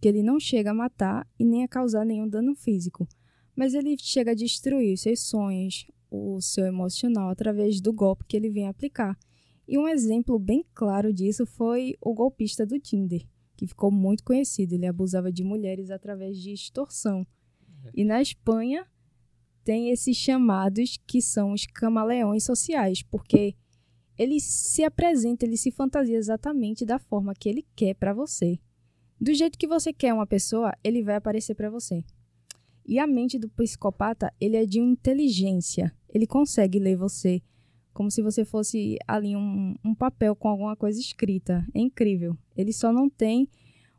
que 0.00 0.06
ele 0.06 0.22
não 0.22 0.38
chega 0.38 0.70
a 0.70 0.74
matar 0.74 1.28
e 1.38 1.44
nem 1.44 1.64
a 1.64 1.68
causar 1.68 2.06
nenhum 2.06 2.28
dano 2.28 2.54
físico, 2.54 3.08
mas 3.56 3.74
ele 3.74 3.96
chega 3.98 4.30
a 4.30 4.34
destruir 4.34 4.96
seus 4.96 5.20
sonhos, 5.20 5.86
o 6.08 6.40
seu 6.40 6.64
emocional 6.64 7.28
através 7.28 7.80
do 7.80 7.92
golpe 7.92 8.24
que 8.26 8.36
ele 8.36 8.48
vem 8.48 8.68
aplicar. 8.68 9.18
E 9.66 9.76
um 9.76 9.88
exemplo 9.88 10.38
bem 10.38 10.64
claro 10.74 11.12
disso 11.12 11.44
foi 11.44 11.96
o 12.00 12.14
golpista 12.14 12.64
do 12.64 12.78
Tinder, 12.78 13.26
que 13.56 13.66
ficou 13.66 13.90
muito 13.90 14.22
conhecido. 14.22 14.74
Ele 14.74 14.86
abusava 14.86 15.32
de 15.32 15.42
mulheres 15.42 15.90
através 15.90 16.36
de 16.38 16.52
extorsão. 16.52 17.26
É. 17.84 17.90
E 17.94 18.04
na 18.04 18.20
Espanha 18.20 18.86
tem 19.64 19.90
esses 19.90 20.16
chamados 20.16 20.98
que 21.06 21.22
são 21.22 21.52
os 21.52 21.66
camaleões 21.66 22.44
sociais, 22.44 23.02
porque 23.02 23.54
ele 24.18 24.40
se 24.40 24.84
apresenta, 24.84 25.44
ele 25.44 25.56
se 25.56 25.70
fantasia 25.70 26.16
exatamente 26.16 26.84
da 26.84 26.98
forma 26.98 27.34
que 27.34 27.48
ele 27.48 27.66
quer 27.74 27.94
para 27.94 28.12
você. 28.12 28.58
Do 29.20 29.32
jeito 29.32 29.58
que 29.58 29.66
você 29.66 29.92
quer 29.92 30.12
uma 30.12 30.26
pessoa, 30.26 30.72
ele 30.82 31.02
vai 31.02 31.16
aparecer 31.16 31.54
para 31.54 31.70
você. 31.70 32.04
E 32.84 32.98
a 32.98 33.06
mente 33.06 33.38
do 33.38 33.48
psicopata, 33.48 34.32
ele 34.40 34.56
é 34.56 34.66
de 34.66 34.80
inteligência. 34.80 35.94
Ele 36.08 36.26
consegue 36.26 36.78
ler 36.78 36.96
você 36.96 37.40
como 37.92 38.10
se 38.10 38.22
você 38.22 38.44
fosse 38.44 38.98
ali 39.06 39.36
um, 39.36 39.76
um 39.84 39.94
papel 39.94 40.34
com 40.34 40.48
alguma 40.48 40.74
coisa 40.74 40.98
escrita. 40.98 41.66
É 41.74 41.80
incrível. 41.80 42.36
Ele 42.56 42.72
só 42.72 42.92
não 42.92 43.08
tem 43.08 43.48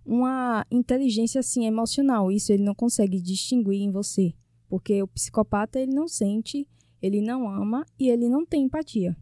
uma 0.05 0.65
inteligência 0.69 1.39
assim 1.39 1.65
emocional. 1.65 2.31
Isso 2.31 2.51
ele 2.51 2.63
não 2.63 2.75
consegue 2.75 3.21
distinguir 3.21 3.81
em 3.81 3.91
você, 3.91 4.33
porque 4.67 5.01
o 5.01 5.07
psicopata 5.07 5.79
ele 5.79 5.93
não 5.93 6.07
sente, 6.07 6.67
ele 7.01 7.21
não 7.21 7.47
ama 7.47 7.85
e 7.99 8.09
ele 8.09 8.27
não 8.27 8.45
tem 8.45 8.63
empatia. 8.63 9.15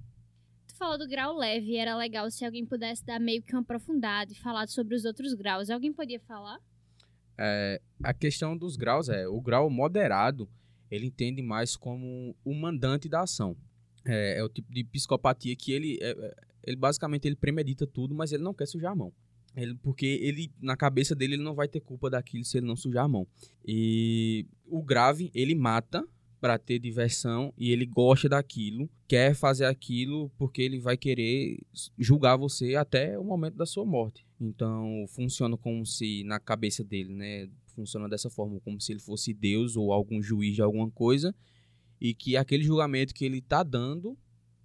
Falou 0.81 0.97
do 0.97 1.07
grau 1.07 1.37
leve, 1.37 1.77
era 1.77 1.95
legal 1.95 2.31
se 2.31 2.43
alguém 2.43 2.65
pudesse 2.65 3.05
dar 3.05 3.19
meio 3.19 3.43
que 3.43 3.53
uma 3.53 3.61
aprofundada 3.61 4.31
e 4.31 4.35
falar 4.35 4.67
sobre 4.67 4.95
os 4.95 5.05
outros 5.05 5.35
graus. 5.35 5.69
Alguém 5.69 5.93
podia 5.93 6.19
falar? 6.19 6.59
É, 7.37 7.79
a 8.01 8.11
questão 8.15 8.57
dos 8.57 8.75
graus 8.75 9.07
é 9.07 9.27
o 9.27 9.39
grau 9.39 9.69
moderado. 9.69 10.49
Ele 10.89 11.05
entende 11.05 11.39
mais 11.39 11.75
como 11.75 12.35
o 12.43 12.55
mandante 12.55 13.07
da 13.07 13.21
ação. 13.21 13.55
É, 14.03 14.39
é, 14.39 14.43
o 14.43 14.49
tipo 14.49 14.73
de 14.73 14.83
psicopatia 14.83 15.55
que 15.55 15.71
ele, 15.71 15.99
é, 16.01 16.13
é, 16.17 16.35
ele 16.63 16.77
basicamente 16.77 17.27
ele 17.27 17.35
premedita 17.35 17.85
tudo, 17.85 18.15
mas 18.15 18.31
ele 18.31 18.41
não 18.41 18.51
quer 18.51 18.65
sujar 18.65 18.93
a 18.93 18.95
mão. 18.95 19.13
Ele, 19.55 19.75
porque 19.83 20.07
ele, 20.19 20.51
na 20.59 20.75
cabeça 20.75 21.13
dele, 21.13 21.35
ele 21.35 21.43
não 21.43 21.53
vai 21.53 21.67
ter 21.67 21.81
culpa 21.81 22.09
daquilo 22.09 22.43
se 22.43 22.57
ele 22.57 22.65
não 22.65 22.75
sujar 22.75 23.05
a 23.05 23.07
mão. 23.07 23.27
E 23.63 24.47
o 24.65 24.81
grave, 24.81 25.29
ele 25.35 25.53
mata 25.53 26.03
para 26.41 26.57
ter 26.57 26.79
diversão 26.79 27.53
e 27.55 27.71
ele 27.71 27.85
gosta 27.85 28.27
daquilo, 28.27 28.89
quer 29.07 29.35
fazer 29.35 29.65
aquilo 29.65 30.31
porque 30.39 30.59
ele 30.63 30.79
vai 30.79 30.97
querer 30.97 31.59
julgar 31.99 32.35
você 32.35 32.75
até 32.75 33.17
o 33.17 33.23
momento 33.23 33.55
da 33.55 33.65
sua 33.65 33.85
morte. 33.85 34.25
Então, 34.39 35.05
funciona 35.07 35.55
como 35.55 35.85
se 35.85 36.23
na 36.23 36.39
cabeça 36.39 36.83
dele, 36.83 37.13
né, 37.13 37.47
funciona 37.67 38.09
dessa 38.09 38.27
forma, 38.27 38.59
como 38.61 38.81
se 38.81 38.91
ele 38.91 38.99
fosse 38.99 39.35
Deus 39.35 39.77
ou 39.77 39.93
algum 39.93 40.19
juiz 40.19 40.55
de 40.55 40.63
alguma 40.63 40.89
coisa 40.89 41.33
e 42.01 42.15
que 42.15 42.35
aquele 42.35 42.63
julgamento 42.63 43.13
que 43.13 43.23
ele 43.23 43.37
está 43.37 43.61
dando, 43.61 44.17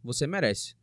você 0.02 0.26
merece. 0.26 0.74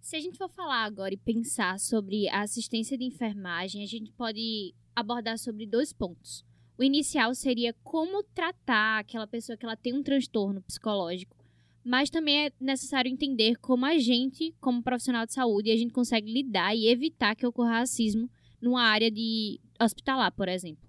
Se 0.00 0.16
a 0.16 0.20
gente 0.20 0.38
for 0.38 0.48
falar 0.48 0.84
agora 0.84 1.14
e 1.14 1.16
pensar 1.16 1.78
sobre 1.78 2.28
a 2.28 2.42
assistência 2.42 2.98
de 2.98 3.04
enfermagem, 3.04 3.84
a 3.84 3.86
gente 3.86 4.10
pode 4.10 4.74
abordar 4.94 5.38
sobre 5.38 5.66
dois 5.66 5.92
pontos. 5.92 6.44
O 6.78 6.82
inicial 6.82 7.34
seria 7.34 7.74
como 7.82 8.22
tratar 8.22 8.98
aquela 8.98 9.26
pessoa 9.26 9.56
que 9.56 9.64
ela 9.64 9.76
tem 9.76 9.94
um 9.94 10.02
transtorno 10.02 10.60
psicológico. 10.62 11.36
Mas 11.82 12.10
também 12.10 12.46
é 12.46 12.52
necessário 12.60 13.10
entender 13.10 13.56
como 13.56 13.86
a 13.86 13.96
gente, 13.98 14.54
como 14.60 14.82
profissional 14.82 15.24
de 15.24 15.32
saúde, 15.32 15.70
a 15.70 15.76
gente 15.76 15.92
consegue 15.92 16.30
lidar 16.30 16.74
e 16.74 16.88
evitar 16.88 17.36
que 17.36 17.46
ocorra 17.46 17.78
racismo 17.78 18.28
numa 18.60 18.82
área 18.82 19.10
de 19.10 19.60
hospitalar, 19.80 20.32
por 20.32 20.48
exemplo. 20.48 20.86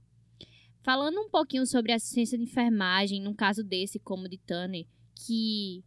Falando 0.82 1.20
um 1.20 1.30
pouquinho 1.30 1.66
sobre 1.68 1.92
assistência 1.92 2.38
de 2.38 2.46
enfermagem, 2.46 3.22
num 3.22 3.34
caso 3.34 3.64
desse, 3.64 4.00
como 4.00 4.28
de 4.28 4.38
Tanner, 4.38 4.88
que 5.14 5.84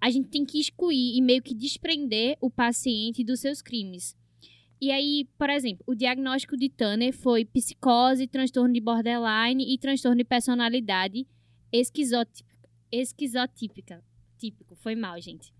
a 0.00 0.10
gente 0.10 0.28
tem 0.28 0.44
que 0.44 0.58
excluir 0.58 1.16
e 1.16 1.22
meio 1.22 1.42
que 1.42 1.54
desprender 1.54 2.36
o 2.40 2.50
paciente 2.50 3.22
dos 3.22 3.40
seus 3.40 3.62
crimes. 3.62 4.16
E 4.82 4.90
aí, 4.90 5.28
por 5.38 5.48
exemplo, 5.48 5.84
o 5.86 5.94
diagnóstico 5.94 6.56
de 6.56 6.68
Tanner 6.68 7.12
foi 7.12 7.44
psicose, 7.44 8.26
transtorno 8.26 8.74
de 8.74 8.80
borderline 8.80 9.72
e 9.72 9.78
transtorno 9.78 10.16
de 10.16 10.24
personalidade 10.24 11.24
esquizotípica. 11.70 12.58
esquizotípica. 12.90 14.04
Típico, 14.36 14.74
foi 14.74 14.96
mal, 14.96 15.20
gente. 15.20 15.54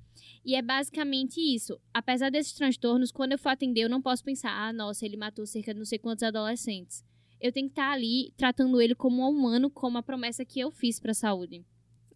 E 0.44 0.56
é 0.56 0.60
basicamente 0.60 1.40
isso. 1.40 1.78
Apesar 1.94 2.32
desses 2.32 2.52
transtornos, 2.52 3.12
quando 3.12 3.30
eu 3.30 3.38
for 3.38 3.50
atender, 3.50 3.82
eu 3.82 3.88
não 3.88 4.02
posso 4.02 4.24
pensar, 4.24 4.50
ah, 4.50 4.72
nossa, 4.72 5.06
ele 5.06 5.16
matou 5.16 5.46
cerca 5.46 5.72
de 5.72 5.78
não 5.78 5.86
sei 5.86 6.00
quantos 6.00 6.24
adolescentes. 6.24 7.04
Eu 7.40 7.52
tenho 7.52 7.68
que 7.68 7.74
estar 7.74 7.92
ali 7.92 8.32
tratando 8.36 8.80
ele 8.80 8.96
como 8.96 9.22
um 9.22 9.30
humano, 9.30 9.70
como 9.70 9.98
a 9.98 10.02
promessa 10.02 10.44
que 10.44 10.58
eu 10.58 10.72
fiz 10.72 10.98
para 10.98 11.12
a 11.12 11.14
saúde. 11.14 11.64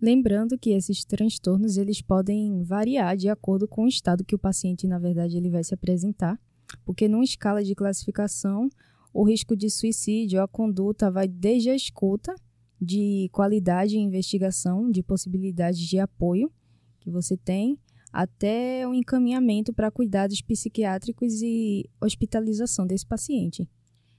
Lembrando 0.02 0.58
que 0.58 0.70
esses 0.70 1.04
transtornos 1.04 1.76
eles 1.76 2.02
podem 2.02 2.64
variar 2.64 3.16
de 3.16 3.28
acordo 3.28 3.68
com 3.68 3.84
o 3.84 3.88
estado 3.88 4.24
que 4.24 4.34
o 4.34 4.38
paciente, 4.40 4.88
na 4.88 4.98
verdade, 4.98 5.36
ele 5.36 5.50
vai 5.50 5.62
se 5.62 5.72
apresentar, 5.72 6.36
porque 6.84 7.08
numa 7.08 7.24
escala 7.24 7.62
de 7.62 7.74
classificação, 7.74 8.68
o 9.12 9.24
risco 9.24 9.56
de 9.56 9.70
suicídio, 9.70 10.42
a 10.42 10.48
conduta 10.48 11.10
vai 11.10 11.26
desde 11.26 11.70
a 11.70 11.74
escuta, 11.74 12.34
de 12.80 13.30
qualidade 13.32 13.96
e 13.96 14.00
investigação, 14.00 14.90
de 14.90 15.02
possibilidades 15.02 15.80
de 15.80 15.98
apoio 15.98 16.52
que 17.00 17.10
você 17.10 17.36
tem, 17.36 17.78
até 18.12 18.86
o 18.86 18.94
encaminhamento 18.94 19.72
para 19.72 19.90
cuidados 19.90 20.42
psiquiátricos 20.42 21.40
e 21.40 21.88
hospitalização 22.00 22.86
desse 22.86 23.06
paciente. 23.06 23.66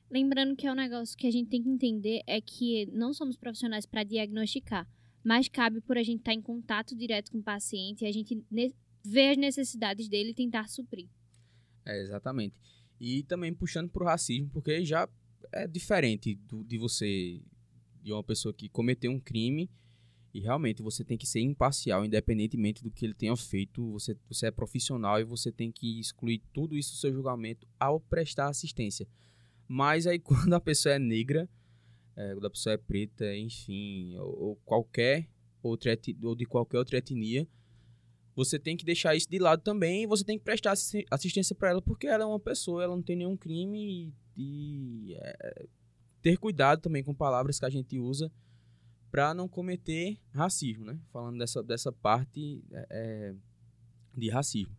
Lembrando 0.09 0.55
que 0.55 0.65
é 0.65 0.71
um 0.71 0.75
negócio 0.75 1.17
que 1.17 1.27
a 1.27 1.31
gente 1.31 1.49
tem 1.49 1.61
que 1.61 1.69
entender 1.69 2.21
é 2.25 2.41
que 2.41 2.87
não 2.93 3.13
somos 3.13 3.37
profissionais 3.37 3.85
para 3.85 4.03
diagnosticar 4.03 4.87
mas 5.27 5.49
cabe 5.49 5.81
por 5.81 5.97
a 5.97 6.03
gente 6.03 6.19
estar 6.19 6.31
tá 6.31 6.37
em 6.37 6.41
contato 6.41 6.95
direto 6.95 7.33
com 7.33 7.39
o 7.39 7.43
paciente 7.43 8.05
e 8.05 8.07
a 8.07 8.11
gente 8.13 8.41
ver 9.03 9.31
as 9.31 9.37
necessidades 9.37 10.07
dele 10.07 10.29
e 10.29 10.33
tentar 10.33 10.69
suprir. 10.69 11.09
É, 11.87 12.01
exatamente. 12.01 12.59
E 12.99 13.23
também 13.23 13.53
puxando 13.53 13.89
para 13.89 14.03
o 14.03 14.05
racismo, 14.05 14.49
porque 14.49 14.83
já 14.83 15.07
é 15.53 15.65
diferente 15.65 16.35
do, 16.35 16.63
de 16.63 16.77
você, 16.77 17.41
de 18.03 18.11
uma 18.11 18.23
pessoa 18.23 18.53
que 18.53 18.67
cometeu 18.67 19.09
um 19.09 19.19
crime 19.19 19.69
e 20.33 20.41
realmente 20.41 20.81
você 20.81 21.03
tem 21.03 21.17
que 21.17 21.25
ser 21.25 21.39
imparcial, 21.39 22.05
independentemente 22.05 22.83
do 22.83 22.91
que 22.91 23.05
ele 23.05 23.13
tenha 23.13 23.35
feito. 23.37 23.89
Você, 23.93 24.17
você 24.27 24.47
é 24.47 24.51
profissional 24.51 25.19
e 25.19 25.23
você 25.23 25.49
tem 25.49 25.71
que 25.71 25.99
excluir 25.99 26.43
tudo 26.53 26.75
isso 26.75 26.91
do 26.91 26.97
seu 26.97 27.13
julgamento 27.13 27.65
ao 27.79 28.01
prestar 28.01 28.49
assistência. 28.49 29.07
Mas 29.65 30.05
aí 30.05 30.19
quando 30.19 30.53
a 30.53 30.59
pessoa 30.59 30.95
é 30.95 30.99
negra, 30.99 31.49
é, 32.17 32.33
quando 32.33 32.47
a 32.47 32.49
pessoa 32.49 32.73
é 32.73 32.77
preta, 32.77 33.33
enfim, 33.35 34.17
ou, 34.17 34.39
ou 34.39 34.55
qualquer 34.57 35.29
outra 35.63 35.97
ou 36.21 36.35
de 36.35 36.45
qualquer 36.45 36.79
outra 36.79 36.97
etnia, 36.97 37.47
você 38.37 38.59
tem 38.59 38.77
que 38.77 38.85
deixar 38.85 39.15
isso 39.15 39.27
de 39.27 39.39
lado 39.39 39.63
também 39.63 40.03
e 40.03 40.05
você 40.05 40.23
tem 40.23 40.37
que 40.37 40.43
prestar 40.43 40.73
assistência 41.09 41.55
para 41.55 41.71
ela 41.71 41.81
porque 41.81 42.05
ela 42.05 42.23
é 42.23 42.27
uma 42.27 42.39
pessoa, 42.39 42.83
ela 42.83 42.95
não 42.95 43.01
tem 43.01 43.15
nenhum 43.15 43.35
crime 43.35 44.13
e, 44.37 45.11
e 45.11 45.15
é, 45.15 45.65
ter 46.21 46.37
cuidado 46.37 46.79
também 46.79 47.03
com 47.03 47.15
palavras 47.15 47.59
que 47.59 47.65
a 47.65 47.69
gente 47.69 47.97
usa 47.97 48.31
para 49.09 49.33
não 49.33 49.47
cometer 49.47 50.19
racismo, 50.31 50.85
né? 50.85 50.99
Falando 51.11 51.39
dessa, 51.39 51.63
dessa 51.63 51.91
parte 51.91 52.63
é, 52.71 52.87
é, 52.91 53.35
de 54.15 54.29
racismo. 54.29 54.77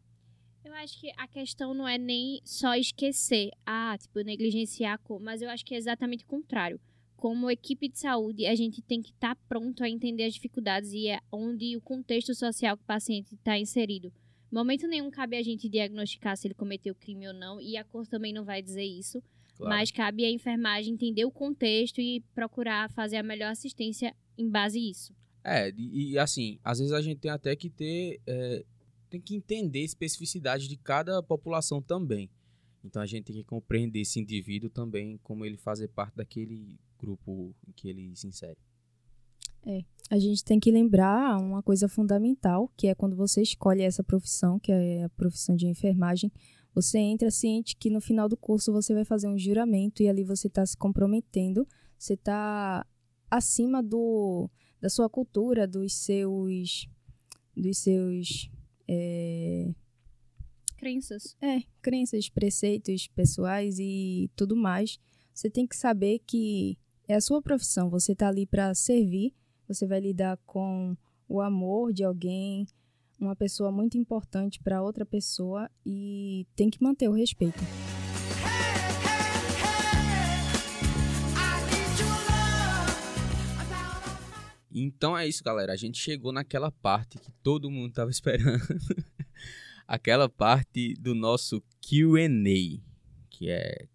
Eu 0.64 0.72
acho 0.74 1.00
que 1.00 1.10
a 1.16 1.26
questão 1.26 1.74
não 1.74 1.88
é 1.88 1.98
nem 1.98 2.40
só 2.44 2.76
esquecer, 2.76 3.50
ah, 3.66 3.96
tipo, 3.98 4.20
negligenciar, 4.20 5.00
mas 5.20 5.42
eu 5.42 5.50
acho 5.50 5.64
que 5.64 5.74
é 5.74 5.78
exatamente 5.78 6.22
o 6.22 6.28
contrário 6.28 6.80
como 7.18 7.50
equipe 7.50 7.88
de 7.88 7.98
saúde, 7.98 8.46
a 8.46 8.54
gente 8.54 8.80
tem 8.80 9.02
que 9.02 9.10
estar 9.10 9.34
tá 9.34 9.40
pronto 9.48 9.82
a 9.82 9.90
entender 9.90 10.22
as 10.22 10.34
dificuldades 10.34 10.92
e 10.92 11.08
é 11.08 11.18
onde 11.32 11.76
o 11.76 11.80
contexto 11.80 12.32
social 12.32 12.76
que 12.76 12.84
o 12.84 12.86
paciente 12.86 13.34
está 13.34 13.58
inserido. 13.58 14.12
Momento 14.52 14.86
nenhum 14.86 15.10
cabe 15.10 15.36
a 15.36 15.42
gente 15.42 15.68
diagnosticar 15.68 16.36
se 16.36 16.46
ele 16.46 16.54
cometeu 16.54 16.94
crime 16.94 17.26
ou 17.26 17.34
não, 17.34 17.60
e 17.60 17.76
a 17.76 17.82
cor 17.82 18.06
também 18.06 18.32
não 18.32 18.44
vai 18.44 18.62
dizer 18.62 18.84
isso. 18.84 19.20
Claro. 19.56 19.74
Mas 19.74 19.90
cabe 19.90 20.24
à 20.24 20.30
enfermagem 20.30 20.94
entender 20.94 21.24
o 21.24 21.30
contexto 21.30 22.00
e 22.00 22.20
procurar 22.36 22.88
fazer 22.92 23.16
a 23.16 23.22
melhor 23.24 23.50
assistência 23.50 24.14
em 24.38 24.48
base 24.48 24.78
a 24.78 24.82
isso. 24.82 25.12
É, 25.42 25.70
e, 25.76 26.12
e 26.12 26.18
assim, 26.18 26.60
às 26.62 26.78
vezes 26.78 26.92
a 26.92 27.02
gente 27.02 27.18
tem 27.18 27.32
até 27.32 27.56
que 27.56 27.68
ter. 27.68 28.20
É, 28.28 28.64
tem 29.10 29.20
que 29.20 29.34
entender 29.34 29.80
a 29.80 29.84
especificidade 29.84 30.68
de 30.68 30.76
cada 30.76 31.20
população 31.20 31.82
também. 31.82 32.30
Então 32.84 33.02
a 33.02 33.06
gente 33.06 33.24
tem 33.24 33.36
que 33.36 33.44
compreender 33.44 34.02
esse 34.02 34.20
indivíduo 34.20 34.70
também, 34.70 35.18
como 35.24 35.44
ele 35.44 35.56
fazer 35.56 35.88
parte 35.88 36.14
daquele 36.14 36.78
grupo 36.98 37.54
em 37.66 37.72
que 37.72 37.88
ele 37.88 38.14
se 38.16 38.26
insere. 38.26 38.58
É, 39.66 39.84
a 40.10 40.18
gente 40.18 40.44
tem 40.44 40.58
que 40.58 40.70
lembrar 40.70 41.38
uma 41.38 41.62
coisa 41.62 41.88
fundamental, 41.88 42.72
que 42.76 42.86
é 42.86 42.94
quando 42.94 43.16
você 43.16 43.42
escolhe 43.42 43.82
essa 43.82 44.02
profissão, 44.02 44.58
que 44.58 44.72
é 44.72 45.04
a 45.04 45.08
profissão 45.10 45.54
de 45.54 45.66
enfermagem, 45.66 46.32
você 46.74 46.98
entra 46.98 47.30
ciente 47.30 47.76
que 47.76 47.90
no 47.90 48.00
final 48.00 48.28
do 48.28 48.36
curso 48.36 48.72
você 48.72 48.94
vai 48.94 49.04
fazer 49.04 49.28
um 49.28 49.38
juramento 49.38 50.02
e 50.02 50.08
ali 50.08 50.22
você 50.22 50.46
está 50.46 50.64
se 50.64 50.76
comprometendo, 50.76 51.66
você 51.98 52.14
está 52.14 52.86
acima 53.30 53.82
do, 53.82 54.48
da 54.80 54.88
sua 54.88 55.08
cultura, 55.08 55.66
dos 55.66 55.92
seus, 55.92 56.88
dos 57.56 57.78
seus 57.78 58.50
é... 58.86 59.74
crenças, 60.76 61.36
é, 61.40 61.62
crenças, 61.82 62.28
preceitos 62.28 63.08
pessoais 63.08 63.78
e 63.78 64.30
tudo 64.36 64.54
mais. 64.54 64.98
Você 65.34 65.50
tem 65.50 65.66
que 65.66 65.76
saber 65.76 66.20
que 66.20 66.78
é 67.08 67.14
a 67.14 67.20
sua 67.22 67.40
profissão, 67.40 67.88
você 67.88 68.12
está 68.12 68.28
ali 68.28 68.46
para 68.46 68.74
servir, 68.74 69.34
você 69.66 69.86
vai 69.86 69.98
lidar 69.98 70.38
com 70.44 70.94
o 71.26 71.40
amor 71.40 71.90
de 71.90 72.04
alguém, 72.04 72.66
uma 73.18 73.34
pessoa 73.34 73.72
muito 73.72 73.96
importante 73.96 74.60
para 74.62 74.82
outra 74.82 75.06
pessoa 75.06 75.70
e 75.84 76.46
tem 76.54 76.68
que 76.68 76.82
manter 76.82 77.08
o 77.08 77.12
respeito. 77.12 77.58
Então 84.70 85.16
é 85.16 85.26
isso, 85.26 85.42
galera. 85.42 85.72
A 85.72 85.76
gente 85.76 85.98
chegou 85.98 86.30
naquela 86.30 86.70
parte 86.70 87.18
que 87.18 87.32
todo 87.42 87.70
mundo 87.70 87.88
estava 87.88 88.10
esperando. 88.12 88.62
Aquela 89.88 90.28
parte 90.28 90.94
do 91.00 91.14
nosso 91.14 91.60
QA, 91.80 92.28
que 93.30 93.50
é 93.50 93.88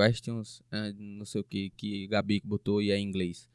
questions, 0.00 0.60
uh, 0.72 0.94
não 0.98 1.24
sei 1.24 1.40
o 1.40 1.44
que, 1.44 1.70
que 1.76 2.06
Gabi 2.06 2.40
botou 2.44 2.80
e 2.80 2.90
é 2.90 2.98
em 2.98 3.06
inglês. 3.06 3.48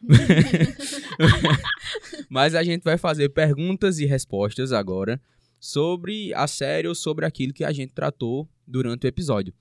Mas 2.28 2.54
a 2.54 2.62
gente 2.62 2.82
vai 2.82 2.96
fazer 2.96 3.30
perguntas 3.30 3.98
e 3.98 4.06
respostas 4.06 4.72
agora 4.72 5.20
sobre 5.58 6.32
a 6.34 6.46
série 6.46 6.86
ou 6.86 6.94
sobre 6.94 7.26
aquilo 7.26 7.52
que 7.52 7.64
a 7.64 7.72
gente 7.72 7.92
tratou 7.92 8.48
durante 8.66 9.06
o 9.06 9.08
episódio. 9.08 9.52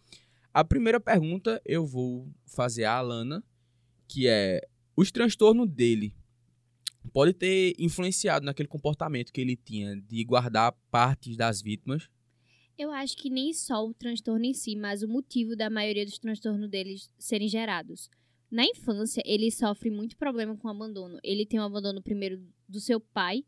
A 0.54 0.64
primeira 0.64 1.00
pergunta 1.00 1.62
eu 1.66 1.86
vou 1.86 2.30
fazer 2.46 2.84
a 2.84 2.94
Alana, 2.94 3.44
que 4.08 4.28
é: 4.28 4.62
os 4.96 5.12
transtornos 5.12 5.70
dele 5.70 6.14
pode 7.14 7.34
ter 7.34 7.74
influenciado 7.80 8.46
naquele 8.46 8.68
comportamento 8.68 9.32
que 9.32 9.42
ele 9.42 9.56
tinha 9.56 9.96
de 9.96 10.24
guardar 10.24 10.74
partes 10.92 11.38
das 11.38 11.62
vítimas 11.62 12.10
eu 12.78 12.92
acho 12.92 13.18
que 13.18 13.30
nem 13.30 13.54
só 13.54 13.86
o 13.86 13.94
transtorno 13.94 14.46
em 14.46 14.54
si, 14.54 14.76
mas 14.76 15.02
o 15.02 15.08
motivo 15.08 15.56
da 15.56 15.70
maioria 15.70 16.06
dos 16.06 16.20
transtornos 16.20 16.70
deles 16.70 17.10
serem 17.18 17.48
gerados. 17.48 18.10
Na 18.50 18.64
infância, 18.64 19.22
ele 19.26 19.52
sofre 19.52 19.90
muito 19.90 20.16
problema 20.16 20.56
com 20.56 20.68
o 20.68 20.72
abandono. 20.72 21.20
Ele 21.24 21.46
tem 21.46 21.60
um 21.60 21.64
abandono 21.64 22.02
primeiro 22.02 22.42
do 22.68 22.80
seu 22.80 23.00
pai, 23.00 23.44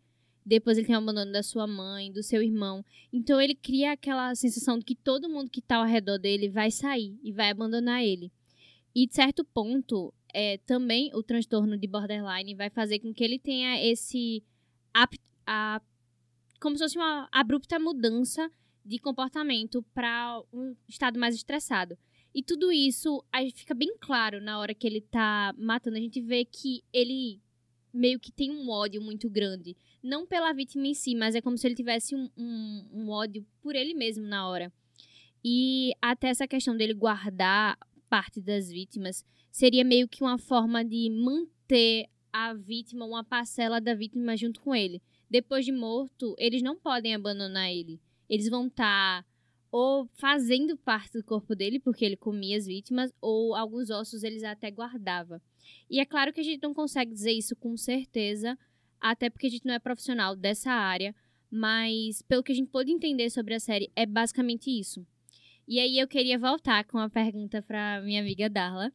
depois 0.45 0.77
ele 0.77 0.87
tem 0.87 0.95
um 0.95 0.99
abandono 0.99 1.31
da 1.31 1.43
sua 1.43 1.67
mãe, 1.67 2.11
do 2.11 2.23
seu 2.23 2.41
irmão. 2.41 2.83
Então 3.13 3.39
ele 3.39 3.53
cria 3.55 3.91
aquela 3.91 4.33
sensação 4.35 4.79
de 4.79 4.85
que 4.85 4.95
todo 4.95 5.29
mundo 5.29 5.49
que 5.49 5.59
está 5.59 5.77
ao 5.77 5.85
redor 5.85 6.17
dele 6.17 6.49
vai 6.49 6.71
sair 6.71 7.17
e 7.23 7.31
vai 7.31 7.51
abandonar 7.51 8.03
ele. 8.03 8.31
E 8.95 9.05
de 9.05 9.13
certo 9.13 9.45
ponto, 9.45 10.13
é, 10.33 10.57
também 10.59 11.11
o 11.13 11.21
transtorno 11.21 11.77
de 11.77 11.87
borderline 11.87 12.55
vai 12.55 12.69
fazer 12.69 12.99
com 12.99 13.13
que 13.13 13.23
ele 13.23 13.37
tenha 13.37 13.81
esse 13.85 14.43
a, 15.45 15.79
como 16.59 16.75
se 16.75 16.83
fosse 16.83 16.97
uma 16.97 17.29
abrupta 17.31 17.79
mudança 17.79 18.51
de 18.89 18.97
comportamento 18.97 19.83
para 19.93 20.41
um 20.51 20.75
estado 20.87 21.19
mais 21.19 21.35
estressado. 21.35 21.95
E 22.33 22.41
tudo 22.41 22.71
isso 22.71 23.23
aí 23.31 23.51
fica 23.51 23.75
bem 23.75 23.95
claro 23.99 24.41
na 24.41 24.57
hora 24.59 24.73
que 24.73 24.87
ele 24.87 25.01
tá 25.01 25.53
matando. 25.57 25.97
A 25.97 26.01
gente 26.01 26.19
vê 26.19 26.43
que 26.43 26.83
ele 26.91 27.39
meio 27.93 28.19
que 28.19 28.31
tem 28.31 28.51
um 28.51 28.67
ódio 28.69 28.99
muito 28.99 29.29
grande. 29.29 29.77
Não 30.01 30.25
pela 30.25 30.53
vítima 30.53 30.87
em 30.87 30.93
si, 30.95 31.13
mas 31.13 31.35
é 31.35 31.41
como 31.41 31.55
se 31.55 31.67
ele 31.67 31.75
tivesse 31.75 32.15
um, 32.15 32.29
um, 32.35 32.87
um 32.91 33.09
ódio 33.09 33.45
por 33.61 33.75
ele 33.75 33.93
mesmo 33.93 34.25
na 34.25 34.47
hora. 34.49 34.73
E 35.43 35.91
até 36.01 36.29
essa 36.29 36.47
questão 36.47 36.75
dele 36.75 36.93
guardar 36.93 37.77
parte 38.09 38.41
das 38.41 38.69
vítimas 38.69 39.23
seria 39.51 39.83
meio 39.83 40.07
que 40.07 40.23
uma 40.23 40.39
forma 40.39 40.83
de 40.83 41.09
manter 41.11 42.07
a 42.33 42.53
vítima, 42.55 43.05
uma 43.05 43.23
parcela 43.23 43.79
da 43.79 43.93
vítima 43.93 44.35
junto 44.35 44.59
com 44.61 44.73
ele. 44.73 44.99
Depois 45.29 45.63
de 45.63 45.71
morto, 45.71 46.35
eles 46.39 46.63
não 46.63 46.75
podem 46.75 47.13
abandonar 47.13 47.71
ele. 47.71 47.99
Eles 48.29 48.49
vão 48.49 48.67
estar 48.67 49.23
tá 49.23 49.29
ou 49.71 50.07
fazendo 50.13 50.75
parte 50.77 51.13
do 51.13 51.23
corpo 51.23 51.55
dele, 51.55 51.79
porque 51.79 52.03
ele 52.03 52.17
comia 52.17 52.57
as 52.57 52.65
vítimas, 52.65 53.13
ou 53.21 53.55
alguns 53.55 53.89
ossos 53.89 54.23
eles 54.23 54.43
até 54.43 54.71
guardava. 54.71 55.41
E 55.89 55.99
é 55.99 56.05
claro 56.05 56.33
que 56.33 56.41
a 56.41 56.43
gente 56.43 56.61
não 56.63 56.73
consegue 56.73 57.13
dizer 57.13 57.31
isso 57.31 57.55
com 57.55 57.77
certeza, 57.77 58.57
até 58.99 59.29
porque 59.29 59.47
a 59.47 59.49
gente 59.49 59.65
não 59.65 59.73
é 59.73 59.79
profissional 59.79 60.35
dessa 60.35 60.71
área, 60.71 61.15
mas 61.51 62.21
pelo 62.23 62.43
que 62.43 62.51
a 62.51 62.55
gente 62.55 62.69
pôde 62.69 62.91
entender 62.91 63.29
sobre 63.29 63.53
a 63.53 63.59
série, 63.59 63.91
é 63.95 64.05
basicamente 64.05 64.69
isso. 64.69 65.05
E 65.67 65.79
aí 65.79 65.99
eu 65.99 66.07
queria 66.07 66.39
voltar 66.39 66.83
com 66.85 66.97
uma 66.97 67.09
pergunta 67.09 67.61
para 67.61 68.01
minha 68.01 68.21
amiga 68.21 68.49
Darla, 68.49 68.91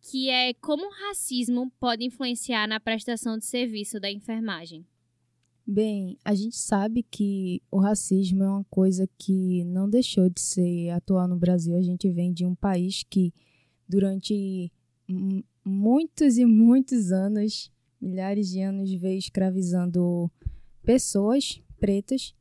que 0.00 0.28
é 0.28 0.52
como 0.54 0.86
o 0.86 1.08
racismo 1.08 1.72
pode 1.80 2.04
influenciar 2.04 2.68
na 2.68 2.78
prestação 2.78 3.38
de 3.38 3.46
serviço 3.46 3.98
da 3.98 4.10
enfermagem? 4.10 4.86
Bem, 5.70 6.16
a 6.24 6.34
gente 6.34 6.56
sabe 6.56 7.02
que 7.02 7.60
o 7.70 7.78
racismo 7.78 8.42
é 8.42 8.48
uma 8.48 8.64
coisa 8.70 9.06
que 9.18 9.62
não 9.64 9.86
deixou 9.86 10.30
de 10.30 10.40
ser 10.40 10.88
atual 10.88 11.28
no 11.28 11.36
Brasil. 11.36 11.76
A 11.76 11.82
gente 11.82 12.10
vem 12.10 12.32
de 12.32 12.46
um 12.46 12.54
país 12.54 13.04
que, 13.04 13.34
durante 13.86 14.72
muitos 15.62 16.38
e 16.38 16.46
muitos 16.46 17.12
anos, 17.12 17.70
milhares 18.00 18.48
de 18.48 18.62
anos, 18.62 18.90
veio 18.94 19.18
escravizando 19.18 20.30
pessoas 20.82 21.60
pretas 21.78 22.34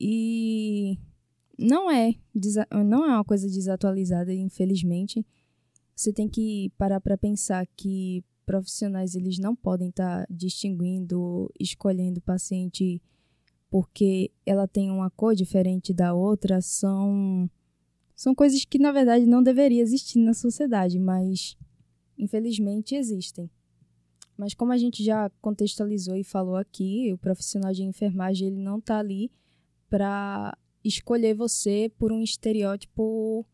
e 0.00 0.98
não 1.56 1.88
é, 1.88 2.16
não 2.84 3.04
é 3.04 3.14
uma 3.14 3.24
coisa 3.24 3.46
desatualizada, 3.48 4.34
infelizmente. 4.34 5.24
Você 5.94 6.12
tem 6.12 6.28
que 6.28 6.72
parar 6.76 7.00
para 7.00 7.16
pensar 7.16 7.64
que 7.76 8.24
profissionais 8.46 9.14
eles 9.14 9.38
não 9.38 9.54
podem 9.54 9.88
estar 9.90 10.20
tá 10.20 10.26
distinguindo, 10.30 11.52
escolhendo 11.58 12.20
paciente 12.20 13.02
porque 13.68 14.30
ela 14.46 14.66
tem 14.68 14.90
uma 14.90 15.10
cor 15.10 15.34
diferente 15.34 15.92
da 15.92 16.14
outra, 16.14 16.62
são 16.62 17.50
são 18.14 18.34
coisas 18.34 18.64
que 18.64 18.78
na 18.78 18.92
verdade 18.92 19.26
não 19.26 19.42
deveriam 19.42 19.82
existir 19.82 20.18
na 20.20 20.32
sociedade, 20.32 20.98
mas 20.98 21.56
infelizmente 22.16 22.94
existem. 22.94 23.50
Mas 24.38 24.54
como 24.54 24.72
a 24.72 24.78
gente 24.78 25.04
já 25.04 25.28
contextualizou 25.40 26.16
e 26.16 26.24
falou 26.24 26.56
aqui, 26.56 27.12
o 27.12 27.18
profissional 27.18 27.72
de 27.72 27.82
enfermagem 27.82 28.48
ele 28.48 28.62
não 28.62 28.78
está 28.78 28.98
ali 28.98 29.30
para 29.90 30.56
escolher 30.84 31.34
você 31.34 31.90
por 31.98 32.12
um 32.12 32.22
estereótipo 32.22 33.44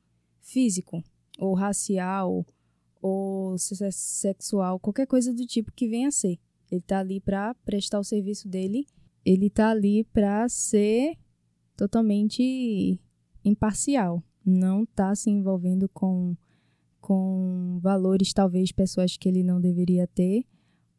físico 0.40 1.02
ou 1.38 1.54
racial 1.54 2.44
ou 3.02 3.56
sexual, 3.58 4.78
qualquer 4.78 5.06
coisa 5.06 5.34
do 5.34 5.44
tipo 5.44 5.72
que 5.72 5.88
venha 5.88 6.08
a 6.08 6.12
ser. 6.12 6.38
Ele 6.70 6.80
está 6.80 7.00
ali 7.00 7.20
para 7.20 7.52
prestar 7.64 7.98
o 7.98 8.04
serviço 8.04 8.48
dele, 8.48 8.86
ele 9.24 9.48
está 9.48 9.70
ali 9.70 10.04
para 10.04 10.48
ser 10.48 11.18
totalmente 11.76 13.00
imparcial, 13.44 14.22
não 14.46 14.84
está 14.84 15.14
se 15.16 15.28
envolvendo 15.28 15.88
com, 15.88 16.36
com 17.00 17.80
valores, 17.82 18.32
talvez, 18.32 18.70
pessoas 18.70 19.16
que 19.16 19.28
ele 19.28 19.42
não 19.42 19.60
deveria 19.60 20.06
ter, 20.06 20.46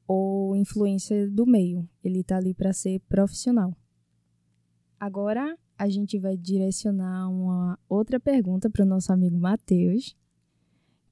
ou 0.05 0.55
influência 0.55 1.29
do 1.29 1.45
meio. 1.45 1.87
Ele 2.03 2.19
está 2.19 2.37
ali 2.37 2.53
para 2.53 2.73
ser 2.73 2.99
profissional. 3.07 3.75
Agora 4.99 5.57
a 5.77 5.89
gente 5.89 6.19
vai 6.19 6.37
direcionar 6.37 7.29
uma 7.29 7.79
outra 7.89 8.19
pergunta 8.19 8.69
para 8.69 8.83
o 8.83 8.87
nosso 8.87 9.11
amigo 9.11 9.37
Matheus, 9.37 10.15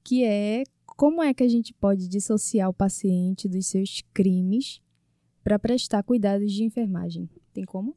que 0.04 0.24
é 0.24 0.64
como 1.02 1.20
é 1.20 1.34
que 1.34 1.42
a 1.42 1.48
gente 1.48 1.74
pode 1.74 2.06
dissociar 2.06 2.70
o 2.70 2.72
paciente 2.72 3.48
dos 3.48 3.66
seus 3.66 4.04
crimes 4.14 4.80
para 5.42 5.58
prestar 5.58 6.00
cuidados 6.04 6.52
de 6.52 6.62
enfermagem? 6.62 7.28
Tem 7.52 7.64
como? 7.64 7.96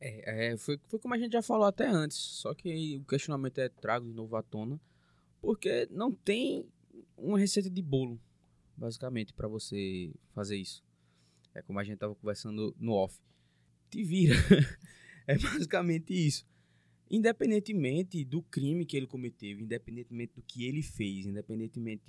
É, 0.00 0.52
é, 0.52 0.56
foi, 0.56 0.78
foi 0.86 1.00
como 1.00 1.14
a 1.14 1.18
gente 1.18 1.32
já 1.32 1.42
falou 1.42 1.66
até 1.66 1.88
antes, 1.88 2.16
só 2.16 2.54
que 2.54 2.96
o 2.96 3.04
questionamento 3.06 3.58
é 3.58 3.68
trago 3.68 4.06
de 4.06 4.12
novo 4.12 4.36
à 4.36 4.42
tona, 4.44 4.80
porque 5.40 5.88
não 5.90 6.12
tem 6.12 6.64
uma 7.16 7.40
receita 7.40 7.68
de 7.68 7.82
bolo, 7.82 8.20
basicamente, 8.76 9.34
para 9.34 9.48
você 9.48 10.14
fazer 10.32 10.58
isso. 10.58 10.84
É 11.52 11.60
como 11.60 11.80
a 11.80 11.82
gente 11.82 11.94
estava 11.94 12.14
conversando 12.14 12.72
no 12.78 12.92
off. 12.92 13.18
Te 13.90 14.04
vira. 14.04 14.36
é 15.26 15.36
basicamente 15.36 16.14
isso 16.14 16.46
independentemente 17.10 18.24
do 18.24 18.42
crime 18.42 18.84
que 18.84 18.96
ele 18.96 19.06
cometeu, 19.06 19.58
independentemente 19.58 20.32
do 20.34 20.42
que 20.42 20.64
ele 20.64 20.82
fez, 20.82 21.26
independentemente 21.26 22.02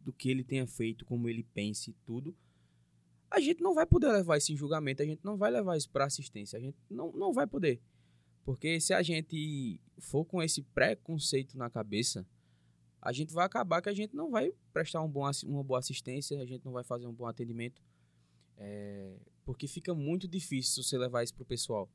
do 0.00 0.12
que 0.12 0.30
ele 0.30 0.44
tenha 0.44 0.66
feito, 0.66 1.04
como 1.04 1.28
ele 1.28 1.42
pense 1.42 1.92
tudo, 2.04 2.34
a 3.30 3.40
gente 3.40 3.60
não 3.60 3.74
vai 3.74 3.84
poder 3.84 4.08
levar 4.08 4.38
isso 4.38 4.52
em 4.52 4.56
julgamento, 4.56 5.02
a 5.02 5.06
gente 5.06 5.24
não 5.24 5.36
vai 5.36 5.50
levar 5.50 5.76
isso 5.76 5.90
para 5.90 6.04
assistência, 6.04 6.56
a 6.56 6.60
gente 6.60 6.76
não, 6.88 7.12
não 7.12 7.32
vai 7.32 7.46
poder. 7.46 7.80
Porque 8.44 8.80
se 8.80 8.94
a 8.94 9.02
gente 9.02 9.80
for 9.98 10.24
com 10.24 10.40
esse 10.40 10.62
preconceito 10.62 11.58
na 11.58 11.68
cabeça, 11.68 12.24
a 13.02 13.12
gente 13.12 13.32
vai 13.32 13.44
acabar 13.44 13.82
que 13.82 13.88
a 13.88 13.94
gente 13.94 14.14
não 14.14 14.30
vai 14.30 14.52
prestar 14.72 15.02
um 15.02 15.08
bom, 15.08 15.28
uma 15.44 15.64
boa 15.64 15.80
assistência, 15.80 16.40
a 16.40 16.46
gente 16.46 16.64
não 16.64 16.72
vai 16.72 16.84
fazer 16.84 17.06
um 17.06 17.12
bom 17.12 17.26
atendimento, 17.26 17.82
é, 18.56 19.16
porque 19.44 19.66
fica 19.66 19.94
muito 19.94 20.26
difícil 20.28 20.82
você 20.82 20.96
levar 20.96 21.24
isso 21.24 21.34
para 21.34 21.42
o 21.42 21.46
pessoal. 21.46 21.90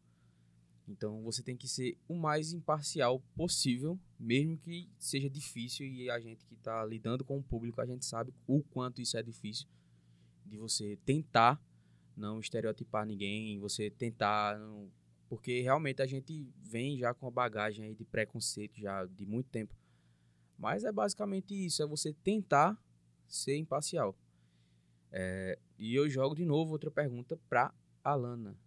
Então 0.87 1.21
você 1.23 1.41
tem 1.41 1.55
que 1.55 1.67
ser 1.67 1.97
o 2.07 2.15
mais 2.15 2.53
imparcial 2.53 3.21
possível, 3.35 3.99
mesmo 4.19 4.57
que 4.57 4.89
seja 4.97 5.29
difícil 5.29 5.85
e 5.85 6.09
a 6.09 6.19
gente 6.19 6.45
que 6.45 6.53
está 6.53 6.83
lidando 6.85 7.23
com 7.23 7.37
o 7.37 7.43
público, 7.43 7.81
a 7.81 7.85
gente 7.85 8.05
sabe 8.05 8.33
o 8.47 8.61
quanto 8.63 9.01
isso 9.01 9.17
é 9.17 9.23
difícil 9.23 9.67
de 10.45 10.57
você 10.57 10.97
tentar 11.05 11.61
não 12.15 12.39
estereotipar 12.39 13.05
ninguém, 13.05 13.57
você 13.59 13.89
tentar 13.89 14.59
não... 14.59 14.91
porque 15.29 15.61
realmente 15.61 16.01
a 16.01 16.05
gente 16.05 16.45
vem 16.61 16.97
já 16.97 17.13
com 17.13 17.27
a 17.27 17.31
bagagem 17.31 17.85
aí 17.85 17.95
de 17.95 18.03
preconceito 18.03 18.79
já 18.79 19.05
de 19.05 19.25
muito 19.25 19.49
tempo. 19.49 19.73
Mas 20.57 20.83
é 20.83 20.91
basicamente 20.91 21.53
isso, 21.53 21.81
é 21.81 21.87
você 21.87 22.13
tentar 22.13 22.77
ser 23.27 23.55
imparcial. 23.55 24.15
É... 25.11 25.57
e 25.77 25.95
eu 25.95 26.09
jogo 26.09 26.35
de 26.35 26.45
novo 26.45 26.71
outra 26.71 26.91
pergunta 26.91 27.37
para 27.49 27.73
Alana 28.03 28.57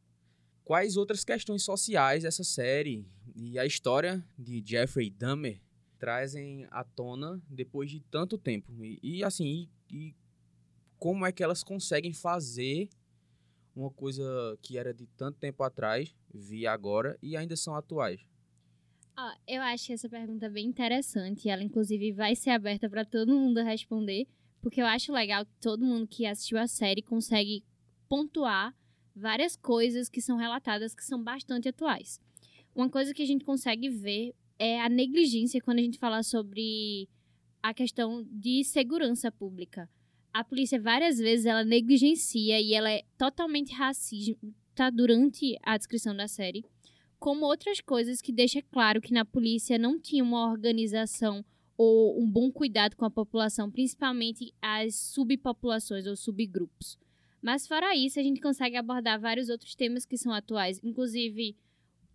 quais 0.65 0.97
outras 0.97 1.25
questões 1.25 1.63
sociais 1.63 2.25
essa 2.25 2.43
série 2.43 3.07
e 3.35 3.59
a 3.59 3.67
história 3.67 4.25
de 4.39 4.63
Jeffrey 4.65 5.11
Dahmer 5.11 5.61
trazem 5.99 6.67
à 6.71 6.83
tona 6.83 7.41
depois 7.49 7.91
de 7.91 8.01
tanto 8.01 8.37
tempo. 8.39 8.73
E, 8.85 8.99
e 9.03 9.25
assim, 9.25 9.69
e, 9.91 9.97
e 10.09 10.15
como 10.99 11.27
é 11.27 11.33
que 11.33 11.43
elas 11.43 11.63
conseguem 11.63 12.13
fazer 12.13 12.89
uma 13.75 13.91
coisa 13.91 14.23
que 14.63 14.79
era 14.79 14.95
de 14.95 15.07
tanto 15.17 15.39
tempo 15.39 15.63
atrás, 15.63 16.15
via 16.33 16.73
agora, 16.73 17.19
e 17.23 17.37
ainda 17.37 17.57
são 17.57 17.75
atuais? 17.75 18.21
Ah, 19.17 19.37
eu 19.47 19.61
acho 19.63 19.93
essa 19.93 20.09
pergunta 20.09 20.49
bem 20.49 20.67
interessante. 20.67 21.49
Ela, 21.49 21.63
inclusive, 21.63 22.13
vai 22.13 22.35
ser 22.35 22.51
aberta 22.51 22.89
para 22.89 23.05
todo 23.05 23.35
mundo 23.35 23.63
responder, 23.63 24.27
porque 24.61 24.81
eu 24.81 24.87
acho 24.87 25.13
legal 25.13 25.45
que 25.45 25.53
todo 25.61 25.85
mundo 25.85 26.07
que 26.07 26.27
assistiu 26.27 26.59
a 26.59 26.67
série 26.67 27.03
consegue 27.03 27.65
pontuar 28.09 28.75
várias 29.15 29.57
coisas 29.57 30.09
que 30.09 30.21
são 30.21 30.37
relatadas 30.37 30.95
que 30.95 31.05
são 31.05 31.23
bastante 31.23 31.69
atuais. 31.69 32.21
Uma 32.75 32.91
coisa 32.91 33.15
que 33.15 33.23
a 33.23 33.27
gente 33.27 33.45
consegue 33.45 33.89
ver 33.89 34.35
é 34.59 34.81
a 34.81 34.89
negligência 34.89 35.61
quando 35.61 35.79
a 35.79 35.83
gente 35.83 35.99
fala 35.99 36.23
sobre 36.23 37.09
a 37.63 37.73
questão 37.73 38.27
de 38.31 38.65
segurança 38.65 39.31
pública. 39.31 39.89
A 40.33 40.43
polícia 40.43 40.81
várias 40.81 41.19
vezes 41.19 41.47
ela 41.47 41.65
negligencia 41.65 42.61
e 42.61 42.75
ela 42.75 42.91
é 42.91 43.05
totalmente 43.17 43.73
racista 43.73 44.91
durante 44.93 45.57
a 45.63 45.77
descrição 45.77 46.15
da 46.15 46.27
série, 46.27 46.65
como 47.19 47.47
outras 47.47 47.81
coisas 47.81 48.21
que 48.21 48.33
deixa 48.33 48.61
claro 48.61 49.01
que 49.01 49.15
na 49.15 49.25
polícia 49.25 49.79
não 49.79 49.99
tinha 49.99 50.23
uma 50.23 50.51
organização 50.51 51.45
ou 51.77 52.21
um 52.21 52.31
bom 52.31 52.51
cuidado 52.51 52.97
com 52.97 53.05
a 53.05 53.11
população, 53.11 53.71
principalmente 53.71 54.53
as 54.61 54.97
subpopulações 54.97 56.07
ou 56.07 56.17
subgrupos. 56.17 56.99
Mas 57.45 57.67
fora 57.67 57.95
isso, 57.95 58.19
a 58.19 58.23
gente 58.23 58.41
consegue 58.41 58.75
abordar 58.75 59.21
vários 59.21 59.51
outros 59.51 59.75
temas 59.75 60.07
que 60.07 60.17
são 60.17 60.33
atuais, 60.33 60.81
inclusive 60.83 61.55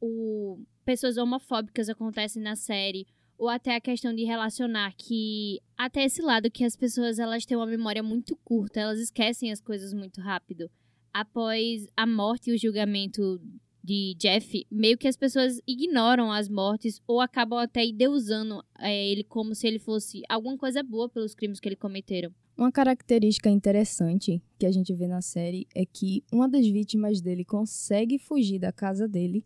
o 0.02 0.60
pessoas 0.84 1.18
homofóbicas 1.18 1.88
acontecem 1.88 2.42
na 2.42 2.56
série, 2.56 3.06
ou 3.38 3.48
até 3.48 3.76
a 3.76 3.80
questão 3.80 4.12
de 4.12 4.24
relacionar 4.24 4.92
que 4.98 5.62
até 5.78 6.04
esse 6.04 6.20
lado 6.24 6.50
que 6.50 6.64
as 6.64 6.76
pessoas 6.76 7.20
elas 7.20 7.46
têm 7.46 7.56
uma 7.56 7.68
memória 7.68 8.02
muito 8.02 8.36
curta, 8.38 8.80
elas 8.80 9.00
esquecem 9.00 9.52
as 9.52 9.62
coisas 9.62 9.94
muito 9.94 10.20
rápido. 10.20 10.68
Após 11.14 11.86
a 11.96 12.08
morte 12.08 12.50
e 12.50 12.56
o 12.56 12.58
julgamento 12.58 13.40
de 13.84 14.16
Jeff, 14.18 14.66
meio 14.72 14.98
que 14.98 15.08
as 15.08 15.16
pessoas 15.16 15.62
ignoram 15.68 16.32
as 16.32 16.50
mortes 16.50 17.00
ou 17.06 17.22
acabam 17.22 17.60
até 17.60 17.86
ideusando 17.86 18.66
é, 18.80 19.08
ele 19.08 19.24
como 19.24 19.54
se 19.54 19.68
ele 19.68 19.78
fosse 19.78 20.24
alguma 20.28 20.58
coisa 20.58 20.82
boa 20.82 21.08
pelos 21.08 21.36
crimes 21.36 21.60
que 21.60 21.70
ele 21.70 21.76
cometeram. 21.76 22.34
Uma 22.60 22.74
característica 22.74 23.50
interessante 23.50 24.44
que 24.58 24.66
a 24.66 24.72
gente 24.72 24.94
vê 24.94 25.08
na 25.08 25.22
série 25.22 25.66
é 25.74 25.86
que 25.86 26.26
uma 26.30 26.46
das 26.46 26.68
vítimas 26.68 27.22
dele 27.22 27.46
consegue 27.46 28.20
fugir 28.20 28.60
da 28.60 28.70
casa 28.70 29.08
dele 29.08 29.46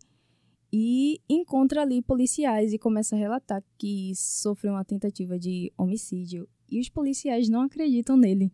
e 0.72 1.20
encontra 1.28 1.82
ali 1.82 2.02
policiais 2.02 2.72
e 2.72 2.78
começa 2.78 3.14
a 3.14 3.18
relatar 3.18 3.62
que 3.78 4.12
sofreu 4.16 4.72
uma 4.72 4.84
tentativa 4.84 5.38
de 5.38 5.72
homicídio. 5.78 6.48
E 6.68 6.80
os 6.80 6.88
policiais 6.88 7.48
não 7.48 7.60
acreditam 7.60 8.16
nele. 8.16 8.50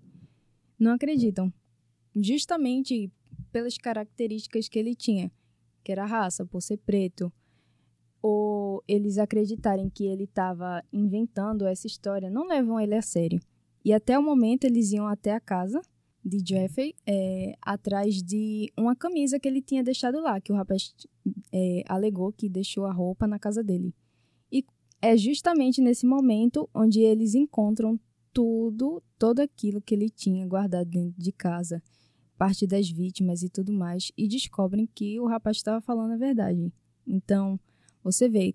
Não 0.79 0.93
acreditam. 0.93 1.51
Justamente 2.15 3.11
pelas 3.51 3.79
características 3.79 4.69
que 4.69 4.79
ele 4.79 4.95
tinha, 4.95 5.33
que 5.83 5.91
era 5.91 6.05
raça, 6.05 6.45
por 6.45 6.61
ser 6.61 6.77
preto, 6.77 7.33
ou 8.21 8.85
eles 8.87 9.17
acreditarem 9.17 9.89
que 9.89 10.05
ele 10.05 10.25
estava 10.25 10.85
inventando 10.93 11.67
essa 11.67 11.87
história, 11.87 12.29
não 12.29 12.47
levam 12.47 12.79
ele 12.79 12.95
a 12.95 13.01
sério. 13.01 13.41
E 13.85 13.93
até 13.93 14.19
o 14.19 14.23
momento 14.23 14.65
eles 14.65 14.93
iam 14.93 15.07
até 15.07 15.33
a 15.33 15.41
casa 15.41 15.81
de 16.25 16.39
Jeffrey 16.47 16.95
é, 17.07 17.57
atrás 17.63 18.23
de 18.23 18.71
uma 18.77 18.95
camisa 18.95 19.39
que 19.39 19.49
ele 19.49 19.63
tinha 19.63 19.83
deixado 19.83 20.21
lá, 20.21 20.41
que 20.41 20.53
o 20.53 20.57
rapaz 20.57 20.95
é, 21.53 21.83
alegou 21.89 22.33
que 22.33 22.49
deixou 22.49 22.85
a 22.85 22.93
roupa 22.93 23.27
na 23.27 23.39
casa 23.39 23.63
dele. 23.63 23.95
E 24.53 24.65
é 25.01 25.17
justamente 25.17 25.81
nesse 25.81 26.07
momento 26.07 26.69
onde 26.75 27.01
eles 27.01 27.35
encontram 27.35 27.99
tudo, 28.33 29.03
todo 29.19 29.41
aquilo 29.41 29.81
que 29.81 29.95
ele 29.95 30.11
tinha 30.11 30.47
guardado 30.47 30.89
dentro 30.91 31.21
de 31.21 31.33
casa, 31.33 31.83
parte 32.37 32.67
das 32.67 32.89
vítimas 32.89 33.43
e 33.43 33.49
tudo 33.49 33.73
mais, 33.73 34.13
e 34.17 34.29
descobrem 34.29 34.87
que 34.87 35.19
o 35.19 35.27
rapaz 35.27 35.57
estava 35.57 35.81
falando 35.81 36.13
a 36.13 36.17
verdade. 36.17 36.73
Então, 37.07 37.59
você 38.03 38.29
vê 38.29 38.55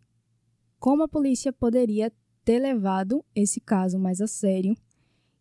como 0.79 1.03
a 1.03 1.07
polícia 1.07 1.51
poderia 1.51 2.11
ter 2.43 2.59
levado 2.59 3.25
esse 3.35 3.59
caso 3.59 3.97
mais 3.97 4.21
a 4.21 4.27
sério 4.27 4.75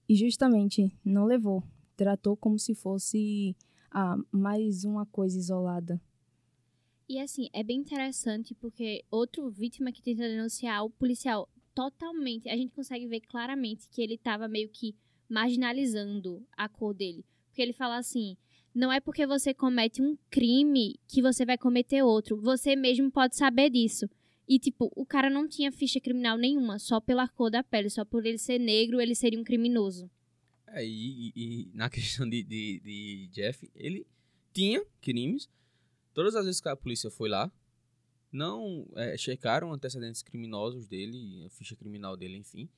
e 0.08 0.14
justamente 0.14 0.92
não 1.04 1.24
levou. 1.24 1.62
Tratou 1.96 2.36
como 2.36 2.58
se 2.58 2.74
fosse 2.74 3.56
ah, 3.90 4.16
mais 4.30 4.84
uma 4.84 5.06
coisa 5.06 5.38
isolada. 5.38 6.00
E 7.08 7.18
assim, 7.18 7.48
é 7.52 7.62
bem 7.62 7.78
interessante 7.78 8.54
porque 8.54 9.04
outro 9.10 9.50
vítima 9.50 9.92
que 9.92 10.02
tenta 10.02 10.22
denunciar 10.22 10.84
o 10.84 10.90
policial 10.90 11.48
totalmente, 11.74 12.48
a 12.48 12.56
gente 12.56 12.72
consegue 12.72 13.06
ver 13.06 13.20
claramente 13.20 13.88
que 13.90 14.00
ele 14.00 14.14
estava 14.14 14.48
meio 14.48 14.68
que 14.70 14.94
marginalizando 15.28 16.46
a 16.56 16.68
cor 16.68 16.94
dele. 16.94 17.24
Porque 17.46 17.60
ele 17.60 17.72
fala 17.72 17.98
assim: 17.98 18.36
não 18.74 18.92
é 18.92 19.00
porque 19.00 19.26
você 19.26 19.54
comete 19.54 20.02
um 20.02 20.16
crime 20.30 20.98
que 21.06 21.22
você 21.22 21.44
vai 21.44 21.56
cometer 21.58 22.02
outro. 22.02 22.40
Você 22.40 22.74
mesmo 22.74 23.10
pode 23.10 23.36
saber 23.36 23.70
disso. 23.70 24.08
E, 24.46 24.59
tipo, 24.59 24.92
o 24.94 25.07
cara 25.07 25.30
não 25.30 25.48
tinha 25.48 25.72
ficha 25.72 26.00
criminal 26.00 26.37
nenhuma, 26.37 26.78
só 26.78 27.00
pela 27.00 27.26
cor 27.26 27.50
da 27.50 27.62
pele, 27.62 27.88
só 27.88 28.04
por 28.04 28.26
ele 28.26 28.38
ser 28.38 28.59
negro, 28.59 29.00
ele 29.00 29.14
seria 29.14 29.40
um 29.40 29.44
criminoso. 29.44 30.11
É, 30.68 30.85
e, 30.85 31.33
e 31.35 31.70
na 31.72 31.88
questão 31.90 32.28
de, 32.28 32.42
de, 32.42 32.80
de, 32.80 33.28
Jeff, 33.33 33.70
ele 33.74 34.07
tinha 34.52 34.85
crimes. 35.00 35.48
Todas 36.12 36.35
as 36.35 36.44
vezes 36.44 36.61
que 36.61 36.68
a 36.68 36.76
polícia 36.76 37.11
foi 37.11 37.28
lá, 37.28 37.50
não 38.30 38.87
é, 38.96 39.16
checaram 39.16 39.72
antecedentes 39.72 40.22
criminosos 40.22 40.87
dele, 40.87 41.44
a 41.44 41.50
ficha 41.50 41.74
criminal 41.74 42.16
dele, 42.16 42.37
enfim. 42.37 42.68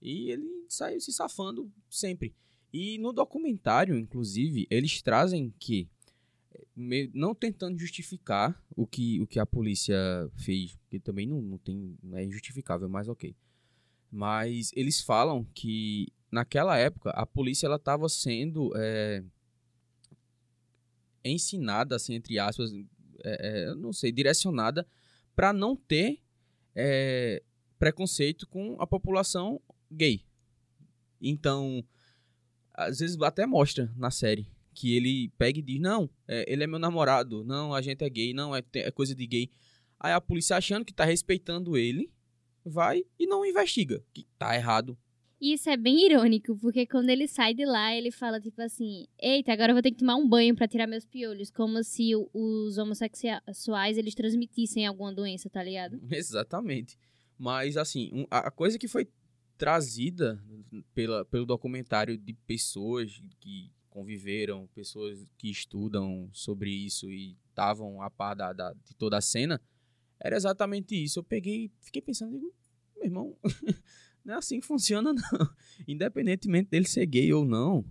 E 0.00 0.30
ele 0.30 0.64
saiu 0.68 1.00
se 1.00 1.12
safando 1.12 1.70
sempre. 1.88 2.34
E 2.72 2.98
no 2.98 3.12
documentário, 3.12 3.96
inclusive, 3.98 4.66
eles 4.70 5.00
trazem 5.00 5.52
que, 5.58 5.88
não 7.12 7.34
tentando 7.34 7.78
justificar 7.78 8.60
o 8.76 8.86
que, 8.86 9.20
o 9.20 9.26
que 9.26 9.38
a 9.38 9.46
polícia 9.46 9.96
fez, 10.36 10.78
que 10.88 10.98
também 10.98 11.26
não, 11.26 11.42
não, 11.42 11.58
tem, 11.58 11.98
não 12.02 12.16
é 12.16 12.24
injustificável, 12.24 12.88
mas 12.88 13.08
ok. 13.08 13.34
Mas 14.10 14.70
eles 14.74 15.00
falam 15.00 15.44
que 15.54 16.08
naquela 16.30 16.76
época 16.78 17.10
a 17.10 17.26
polícia 17.26 17.66
ela 17.66 17.76
estava 17.76 18.08
sendo 18.08 18.72
é, 18.76 19.22
ensinada, 21.24 21.96
assim, 21.96 22.14
entre 22.14 22.38
aspas, 22.38 22.72
é, 23.24 23.68
é, 23.70 23.74
não 23.74 23.92
sei, 23.92 24.12
direcionada 24.12 24.86
para 25.34 25.52
não 25.52 25.76
ter 25.76 26.22
é, 26.74 27.42
preconceito 27.78 28.46
com 28.46 28.80
a 28.80 28.86
população 28.86 29.60
gay. 29.90 30.24
Então, 31.20 31.84
às 32.72 33.00
vezes 33.00 33.20
até 33.20 33.44
mostra 33.46 33.92
na 33.96 34.10
série 34.10 34.48
que 34.78 34.96
ele 34.96 35.28
pega 35.36 35.58
e 35.58 35.62
diz: 35.62 35.80
Não, 35.80 36.08
é, 36.28 36.44
ele 36.50 36.62
é 36.62 36.66
meu 36.66 36.78
namorado, 36.78 37.44
não, 37.44 37.74
a 37.74 37.82
gente 37.82 38.04
é 38.04 38.08
gay, 38.08 38.32
não, 38.32 38.54
é, 38.54 38.62
é 38.76 38.90
coisa 38.92 39.12
de 39.12 39.26
gay. 39.26 39.50
Aí 39.98 40.12
a 40.12 40.20
polícia, 40.20 40.56
achando 40.56 40.84
que 40.84 40.94
tá 40.94 41.04
respeitando 41.04 41.76
ele, 41.76 42.08
vai 42.64 43.04
e 43.18 43.26
não 43.26 43.44
investiga, 43.44 44.04
que 44.14 44.24
tá 44.38 44.54
errado. 44.54 44.96
Isso 45.40 45.68
é 45.68 45.76
bem 45.76 46.06
irônico, 46.06 46.56
porque 46.58 46.86
quando 46.86 47.10
ele 47.10 47.26
sai 47.26 47.54
de 47.54 47.64
lá, 47.64 47.92
ele 47.92 48.12
fala 48.12 48.40
tipo 48.40 48.62
assim: 48.62 49.06
Eita, 49.20 49.52
agora 49.52 49.72
eu 49.72 49.74
vou 49.74 49.82
ter 49.82 49.90
que 49.90 49.98
tomar 49.98 50.14
um 50.14 50.28
banho 50.28 50.54
para 50.54 50.68
tirar 50.68 50.86
meus 50.86 51.04
piolhos. 51.04 51.50
Como 51.50 51.82
se 51.82 52.12
os 52.32 52.78
homossexuais 52.78 53.98
eles 53.98 54.14
transmitissem 54.14 54.86
alguma 54.86 55.12
doença, 55.12 55.50
tá 55.50 55.62
ligado? 55.62 55.98
Exatamente. 56.10 56.96
Mas 57.36 57.76
assim, 57.76 58.26
a 58.30 58.50
coisa 58.50 58.78
que 58.78 58.86
foi 58.86 59.08
trazida 59.56 60.40
pela, 60.94 61.24
pelo 61.24 61.44
documentário 61.44 62.16
de 62.16 62.32
pessoas 62.32 63.20
que 63.40 63.72
conviveram, 63.90 64.68
pessoas 64.74 65.24
que 65.36 65.50
estudam 65.50 66.28
sobre 66.32 66.70
isso 66.70 67.10
e 67.10 67.36
estavam 67.48 68.02
a 68.02 68.10
par 68.10 68.34
da, 68.34 68.52
da, 68.52 68.72
de 68.72 68.94
toda 68.96 69.16
a 69.18 69.20
cena, 69.20 69.60
era 70.20 70.36
exatamente 70.36 70.94
isso. 70.94 71.18
Eu 71.18 71.24
peguei, 71.24 71.70
fiquei 71.80 72.02
pensando, 72.02 72.32
digo, 72.32 72.52
meu 72.96 73.04
irmão, 73.04 73.36
não 74.24 74.34
é 74.34 74.36
assim 74.38 74.60
que 74.60 74.66
funciona, 74.66 75.12
não. 75.12 75.54
Independentemente 75.86 76.70
dele 76.70 76.86
ser 76.86 77.06
gay 77.06 77.32
ou 77.32 77.44
não, 77.44 77.84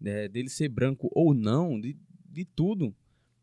né, 0.00 0.28
dele 0.28 0.48
ser 0.48 0.68
branco 0.68 1.10
ou 1.12 1.34
não, 1.34 1.80
de, 1.80 1.96
de 2.28 2.44
tudo. 2.44 2.94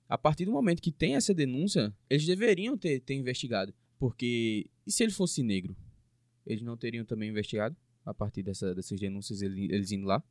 A 0.07 0.17
partir 0.17 0.45
do 0.45 0.51
momento 0.51 0.81
que 0.81 0.91
tem 0.91 1.15
essa 1.15 1.33
denúncia, 1.33 1.93
eles 2.09 2.25
deveriam 2.25 2.77
ter, 2.77 2.99
ter 3.01 3.13
investigado. 3.13 3.73
Porque, 3.99 4.69
e 4.87 4.91
se 4.91 5.03
ele 5.03 5.11
fosse 5.11 5.43
negro? 5.43 5.75
eles 6.49 6.63
não 6.63 6.75
teriam 6.75 7.05
também 7.05 7.29
investigado 7.29 7.75
a 8.03 8.13
partir 8.13 8.41
dessa, 8.41 8.73
dessas 8.73 8.99
denúncias, 8.99 9.41
eles 9.41 9.91
indo 9.91 10.07
lá? 10.07 10.23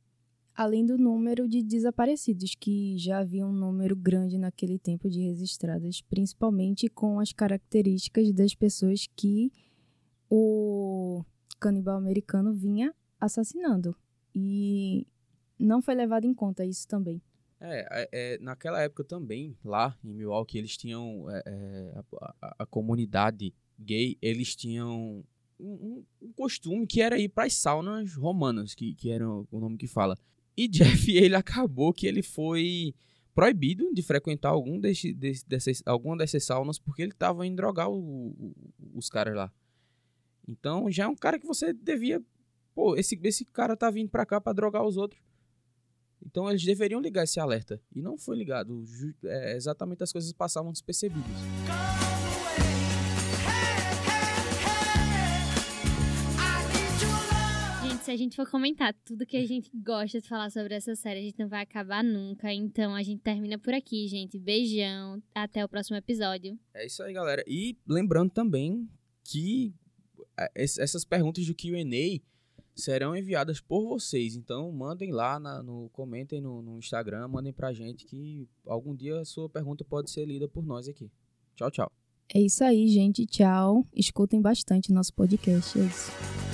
Além 0.55 0.85
do 0.85 0.97
número 0.97 1.47
de 1.47 1.63
desaparecidos, 1.63 2.53
que 2.53 2.97
já 2.97 3.19
havia 3.19 3.45
um 3.45 3.53
número 3.53 3.95
grande 3.95 4.37
naquele 4.37 4.77
tempo 4.77 5.09
de 5.09 5.21
registradas, 5.21 6.01
principalmente 6.01 6.89
com 6.89 7.19
as 7.19 7.31
características 7.31 8.31
das 8.33 8.53
pessoas 8.53 9.07
que 9.15 9.51
o 10.29 11.23
canibal 11.59 11.97
americano 11.97 12.53
vinha 12.53 12.93
assassinando. 13.19 13.95
E 14.35 15.07
não 15.57 15.81
foi 15.81 15.95
levado 15.95 16.25
em 16.25 16.33
conta 16.33 16.65
isso 16.65 16.87
também. 16.87 17.21
É, 17.61 17.87
é, 17.91 18.09
é 18.11 18.39
naquela 18.39 18.81
época 18.81 19.03
também, 19.03 19.57
lá 19.63 19.97
em 20.03 20.13
Milwaukee, 20.13 20.57
eles 20.57 20.77
tinham 20.77 21.29
é, 21.29 21.43
é 21.45 21.93
a, 22.21 22.35
a, 22.41 22.55
a, 22.59 22.65
comunidade 22.65 23.53
gay, 23.77 24.17
eles 24.21 24.55
tinham 24.55 25.25
um, 25.59 26.05
um 26.21 26.31
costume 26.31 26.87
que 26.87 27.01
era 27.01 27.19
ir 27.19 27.27
para 27.27 27.45
as 27.45 27.53
saunas 27.55 28.15
romanas, 28.15 28.73
que, 28.73 28.95
que 28.95 29.11
era 29.11 29.29
o 29.29 29.47
nome 29.51 29.77
que 29.77 29.87
fala. 29.87 30.17
E 30.59 30.67
Jeff, 30.67 31.09
ele 31.15 31.35
acabou 31.35 31.93
que 31.93 32.05
ele 32.05 32.21
foi 32.21 32.93
proibido 33.33 33.93
de 33.93 34.03
frequentar 34.03 34.49
algum 34.49 34.77
desse, 34.77 35.13
desse, 35.13 35.47
dessas, 35.47 35.81
alguma 35.85 36.17
dessas 36.17 36.43
saunas 36.43 36.77
porque 36.77 37.01
ele 37.01 37.13
estava 37.13 37.47
indo 37.47 37.55
drogar 37.55 37.89
o, 37.89 37.95
o, 37.95 38.53
os 38.93 39.09
caras 39.09 39.33
lá. 39.33 39.49
Então 40.45 40.91
já 40.91 41.05
é 41.05 41.07
um 41.07 41.15
cara 41.15 41.39
que 41.39 41.47
você 41.47 41.71
devia. 41.71 42.21
Pô, 42.75 42.97
esse, 42.97 43.17
esse 43.23 43.45
cara 43.45 43.77
tá 43.77 43.89
vindo 43.89 44.09
pra 44.09 44.25
cá 44.25 44.41
pra 44.41 44.51
drogar 44.51 44.83
os 44.83 44.97
outros. 44.97 45.21
Então 46.25 46.49
eles 46.49 46.65
deveriam 46.65 46.99
ligar 46.99 47.23
esse 47.23 47.39
alerta. 47.39 47.81
E 47.95 48.01
não 48.01 48.17
foi 48.17 48.35
ligado. 48.35 48.83
É, 49.23 49.55
exatamente 49.55 50.03
as 50.03 50.11
coisas 50.11 50.33
passavam 50.33 50.73
despercebidas. 50.73 51.37
Se 58.09 58.13
a 58.13 58.17
gente 58.17 58.35
for 58.35 58.49
comentar 58.49 58.91
tudo 59.05 59.23
que 59.23 59.37
a 59.37 59.45
gente 59.45 59.69
gosta 59.85 60.19
de 60.19 60.27
falar 60.27 60.49
sobre 60.49 60.73
essa 60.73 60.95
série, 60.95 61.19
a 61.19 61.21
gente 61.21 61.37
não 61.37 61.47
vai 61.47 61.61
acabar 61.61 62.03
nunca. 62.03 62.51
Então 62.51 62.95
a 62.95 63.03
gente 63.03 63.21
termina 63.21 63.55
por 63.59 63.71
aqui, 63.71 64.07
gente. 64.07 64.39
Beijão. 64.39 65.21
Até 65.35 65.63
o 65.63 65.69
próximo 65.69 65.95
episódio. 65.95 66.57
É 66.73 66.87
isso 66.87 67.03
aí, 67.03 67.13
galera. 67.13 67.43
E 67.47 67.77
lembrando 67.87 68.31
também 68.31 68.89
que 69.23 69.75
é, 70.35 70.49
essas 70.55 71.05
perguntas 71.05 71.45
do 71.45 71.53
QA 71.53 71.85
serão 72.75 73.15
enviadas 73.15 73.61
por 73.61 73.87
vocês. 73.87 74.35
Então 74.35 74.71
mandem 74.71 75.11
lá, 75.11 75.39
na, 75.39 75.61
no, 75.61 75.87
comentem 75.89 76.41
no, 76.41 76.63
no 76.63 76.79
Instagram, 76.79 77.27
mandem 77.27 77.53
pra 77.53 77.73
gente 77.73 78.07
que 78.07 78.49
algum 78.65 78.95
dia 78.95 79.19
a 79.19 79.25
sua 79.25 79.47
pergunta 79.47 79.85
pode 79.85 80.09
ser 80.09 80.25
lida 80.25 80.47
por 80.47 80.65
nós 80.65 80.87
aqui. 80.87 81.11
Tchau, 81.55 81.69
tchau. 81.69 81.91
É 82.33 82.41
isso 82.41 82.63
aí, 82.63 82.87
gente. 82.87 83.27
Tchau. 83.27 83.85
Escutem 83.93 84.41
bastante 84.41 84.91
nosso 84.91 85.13
podcast. 85.13 85.77
É 85.77 85.83
isso. 85.83 86.48